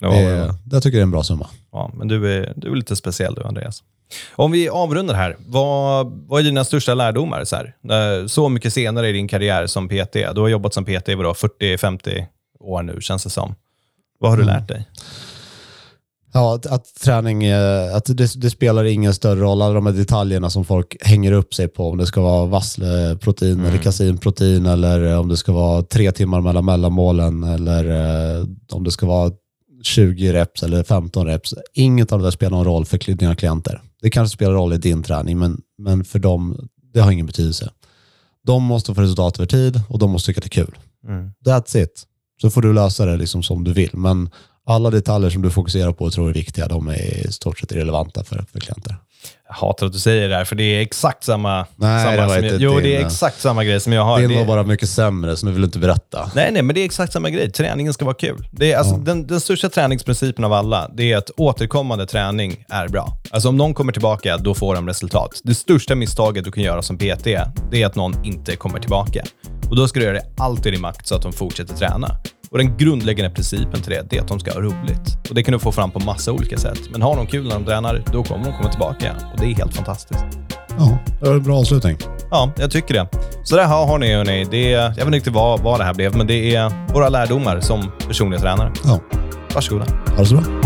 det, 0.00 0.20
ja. 0.20 0.54
Jag 0.70 0.82
tycker 0.82 0.96
det 0.96 1.00
är 1.00 1.02
en 1.02 1.10
bra 1.10 1.22
summa. 1.22 1.46
Ja, 1.72 1.90
men 1.94 2.08
du 2.08 2.34
är, 2.34 2.52
du 2.56 2.70
är 2.70 2.76
lite 2.76 2.96
speciell 2.96 3.34
du, 3.34 3.42
Andreas. 3.42 3.82
Om 4.34 4.52
vi 4.52 4.68
avrundar 4.68 5.14
här, 5.14 5.36
vad, 5.46 6.06
vad 6.26 6.40
är 6.40 6.44
dina 6.44 6.64
största 6.64 6.94
lärdomar? 6.94 7.44
Så, 7.44 7.56
här? 7.56 8.28
Så 8.28 8.48
mycket 8.48 8.72
senare 8.72 9.08
i 9.08 9.12
din 9.12 9.28
karriär 9.28 9.66
som 9.66 9.88
PT, 9.88 10.12
du 10.12 10.40
har 10.40 10.48
jobbat 10.48 10.74
som 10.74 10.84
PT 10.84 11.08
i 11.08 11.14
40-50 11.14 12.26
år 12.60 12.82
nu, 12.82 13.00
känns 13.00 13.24
det 13.24 13.30
som. 13.30 13.54
Vad 14.18 14.30
har 14.30 14.36
du 14.36 14.42
mm. 14.42 14.54
lärt 14.54 14.68
dig? 14.68 14.88
Ja, 16.36 16.54
att, 16.54 16.66
att 16.66 16.94
träning, 16.94 17.50
att 17.94 18.04
det, 18.04 18.40
det, 18.40 18.50
spelar 18.50 18.84
ingen 18.84 19.14
större 19.14 19.40
roll, 19.40 19.62
alla 19.62 19.74
de 19.74 19.86
här 19.86 19.92
detaljerna 19.92 20.50
som 20.50 20.64
folk 20.64 20.96
hänger 21.00 21.32
upp 21.32 21.54
sig 21.54 21.68
på, 21.68 21.90
om 21.90 21.98
det 21.98 22.06
ska 22.06 22.20
vara 22.20 22.46
vassleprotein 22.46 23.52
mm. 23.52 23.66
eller 23.66 23.78
kasinprotein 23.78 24.66
eller 24.66 25.18
om 25.18 25.28
det 25.28 25.36
ska 25.36 25.52
vara 25.52 25.82
tre 25.82 26.12
timmar 26.12 26.40
mellan 26.40 26.64
mellanmålen 26.64 27.44
eller 27.44 27.84
eh, 28.40 28.46
om 28.72 28.84
det 28.84 28.90
ska 28.90 29.06
vara 29.06 29.32
20 29.82 30.32
reps 30.32 30.62
eller 30.62 30.82
15 30.82 31.26
reps. 31.26 31.54
Inget 31.74 32.12
av 32.12 32.18
det 32.18 32.26
där 32.26 32.30
spelar 32.30 32.56
någon 32.56 32.66
roll 32.66 32.84
för 32.84 33.14
dina 33.14 33.36
klienter. 33.36 33.82
Det 34.02 34.10
kanske 34.10 34.34
spelar 34.34 34.52
roll 34.52 34.72
i 34.72 34.78
din 34.78 35.02
träning, 35.02 35.38
men, 35.38 35.60
men 35.78 36.04
för 36.04 36.18
dem, 36.18 36.68
det 36.92 37.00
har 37.00 37.10
ingen 37.10 37.26
betydelse. 37.26 37.70
De 38.46 38.62
måste 38.62 38.94
få 38.94 39.00
resultat 39.00 39.38
över 39.38 39.46
tid 39.46 39.80
och 39.88 39.98
de 39.98 40.10
måste 40.10 40.26
tycka 40.26 40.38
att 40.38 40.50
det 40.50 40.60
är 40.60 40.64
kul. 40.64 40.78
Mm. 41.08 41.30
That's 41.46 41.82
it. 41.82 42.04
Så 42.40 42.50
får 42.50 42.62
du 42.62 42.72
lösa 42.72 43.06
det 43.06 43.16
liksom 43.16 43.42
som 43.42 43.64
du 43.64 43.72
vill. 43.72 43.90
Men 43.92 44.30
alla 44.66 44.90
detaljer 44.90 45.30
som 45.30 45.42
du 45.42 45.50
fokuserar 45.50 45.92
på 45.92 46.04
och 46.04 46.12
tror 46.12 46.28
är 46.28 46.34
viktiga, 46.34 46.68
de 46.68 46.88
är 46.88 47.26
i 47.26 47.32
stort 47.32 47.58
sett 47.58 47.72
irrelevanta 47.72 48.24
för, 48.24 48.44
för 48.52 48.60
klienter. 48.60 48.96
Jag 49.48 49.54
hatar 49.54 49.86
att 49.86 49.92
du 49.92 49.98
säger 49.98 50.28
det 50.28 50.36
där, 50.36 50.44
för 50.44 50.56
det 50.56 50.62
är 50.62 50.80
exakt 50.80 51.24
samma... 51.24 51.66
Nej, 51.76 52.04
samma 52.04 52.16
det 52.16 52.26
var 52.26 52.36
inte 52.36 52.48
jag, 52.48 52.60
Jo, 52.60 52.80
det 52.80 52.96
är 52.96 53.06
exakt 53.06 53.40
samma 53.40 53.64
grej 53.64 53.80
som 53.80 53.92
jag 53.92 54.04
har. 54.04 54.20
Din 54.20 54.38
var 54.38 54.44
bara 54.44 54.62
mycket 54.62 54.88
sämre, 54.88 55.36
så 55.36 55.46
nu 55.46 55.52
vill 55.52 55.60
du 55.60 55.66
inte 55.66 55.78
berätta. 55.78 56.30
Nej, 56.34 56.52
nej, 56.52 56.62
men 56.62 56.74
det 56.74 56.80
är 56.80 56.84
exakt 56.84 57.12
samma 57.12 57.30
grej. 57.30 57.52
Träningen 57.52 57.92
ska 57.92 58.04
vara 58.04 58.14
kul. 58.14 58.48
Det 58.50 58.72
är, 58.72 58.78
alltså, 58.78 58.94
ja. 58.94 58.98
den, 58.98 59.26
den 59.26 59.40
största 59.40 59.68
träningsprincipen 59.68 60.44
av 60.44 60.52
alla, 60.52 60.90
det 60.94 61.12
är 61.12 61.16
att 61.16 61.30
återkommande 61.36 62.06
träning 62.06 62.64
är 62.68 62.88
bra. 62.88 63.18
Alltså 63.30 63.48
om 63.48 63.56
någon 63.56 63.74
kommer 63.74 63.92
tillbaka, 63.92 64.36
då 64.36 64.54
får 64.54 64.74
de 64.74 64.88
resultat. 64.88 65.40
Det 65.44 65.54
största 65.54 65.94
misstaget 65.94 66.44
du 66.44 66.52
kan 66.52 66.62
göra 66.62 66.82
som 66.82 66.98
PT, 66.98 67.24
det 67.70 67.82
är 67.82 67.86
att 67.86 67.96
någon 67.96 68.24
inte 68.24 68.56
kommer 68.56 68.78
tillbaka. 68.78 69.24
Och 69.70 69.76
Då 69.76 69.88
ska 69.88 70.00
du 70.00 70.06
göra 70.06 70.16
det 70.16 70.26
allt 70.38 70.66
i 70.66 70.70
din 70.70 70.80
makt 70.80 71.06
så 71.06 71.14
att 71.14 71.22
de 71.22 71.32
fortsätter 71.32 71.74
träna. 71.74 72.08
Och 72.50 72.58
Den 72.58 72.76
grundläggande 72.76 73.30
principen 73.34 73.80
till 73.82 73.90
det 73.90 74.16
är 74.16 74.20
att 74.20 74.28
de 74.28 74.40
ska 74.40 74.52
ha 74.52 74.60
roligt. 74.60 75.28
Och 75.28 75.34
Det 75.34 75.42
kan 75.42 75.52
du 75.52 75.58
få 75.58 75.72
fram 75.72 75.90
på 75.90 75.98
massa 76.00 76.32
olika 76.32 76.58
sätt. 76.58 76.80
Men 76.92 77.02
har 77.02 77.16
de 77.16 77.26
kul 77.26 77.48
när 77.48 77.54
de 77.54 77.64
tränar, 77.64 78.04
då 78.12 78.24
kommer 78.24 78.44
de 78.44 78.52
komma 78.56 78.70
tillbaka. 78.70 79.12
Och 79.32 79.40
Det 79.40 79.46
är 79.46 79.54
helt 79.54 79.74
fantastiskt. 79.74 80.24
Ja, 80.78 80.98
det 81.20 81.26
var 81.28 81.34
en 81.34 81.42
bra 81.42 81.58
avslutning. 81.58 81.96
Ja, 82.30 82.52
jag 82.58 82.70
tycker 82.70 82.94
det. 82.94 83.08
Så 83.44 83.56
där 83.56 83.66
har 83.66 83.98
ni, 83.98 84.14
hörni. 84.14 84.46
Det 84.50 84.72
är, 84.72 84.82
jag 84.82 84.90
vet 84.90 85.04
inte 85.04 85.16
riktigt 85.16 85.32
vad, 85.32 85.60
vad 85.60 85.80
det 85.80 85.84
här 85.84 85.94
blev, 85.94 86.16
men 86.16 86.26
det 86.26 86.54
är 86.54 86.92
våra 86.94 87.08
lärdomar 87.08 87.60
som 87.60 87.90
personliga 88.06 88.40
tränare. 88.40 88.72
Ja. 88.84 89.00
Varsågoda. 89.54 89.84
Ha 90.08 90.16
det 90.16 90.26
så 90.26 90.34
bra. 90.34 90.65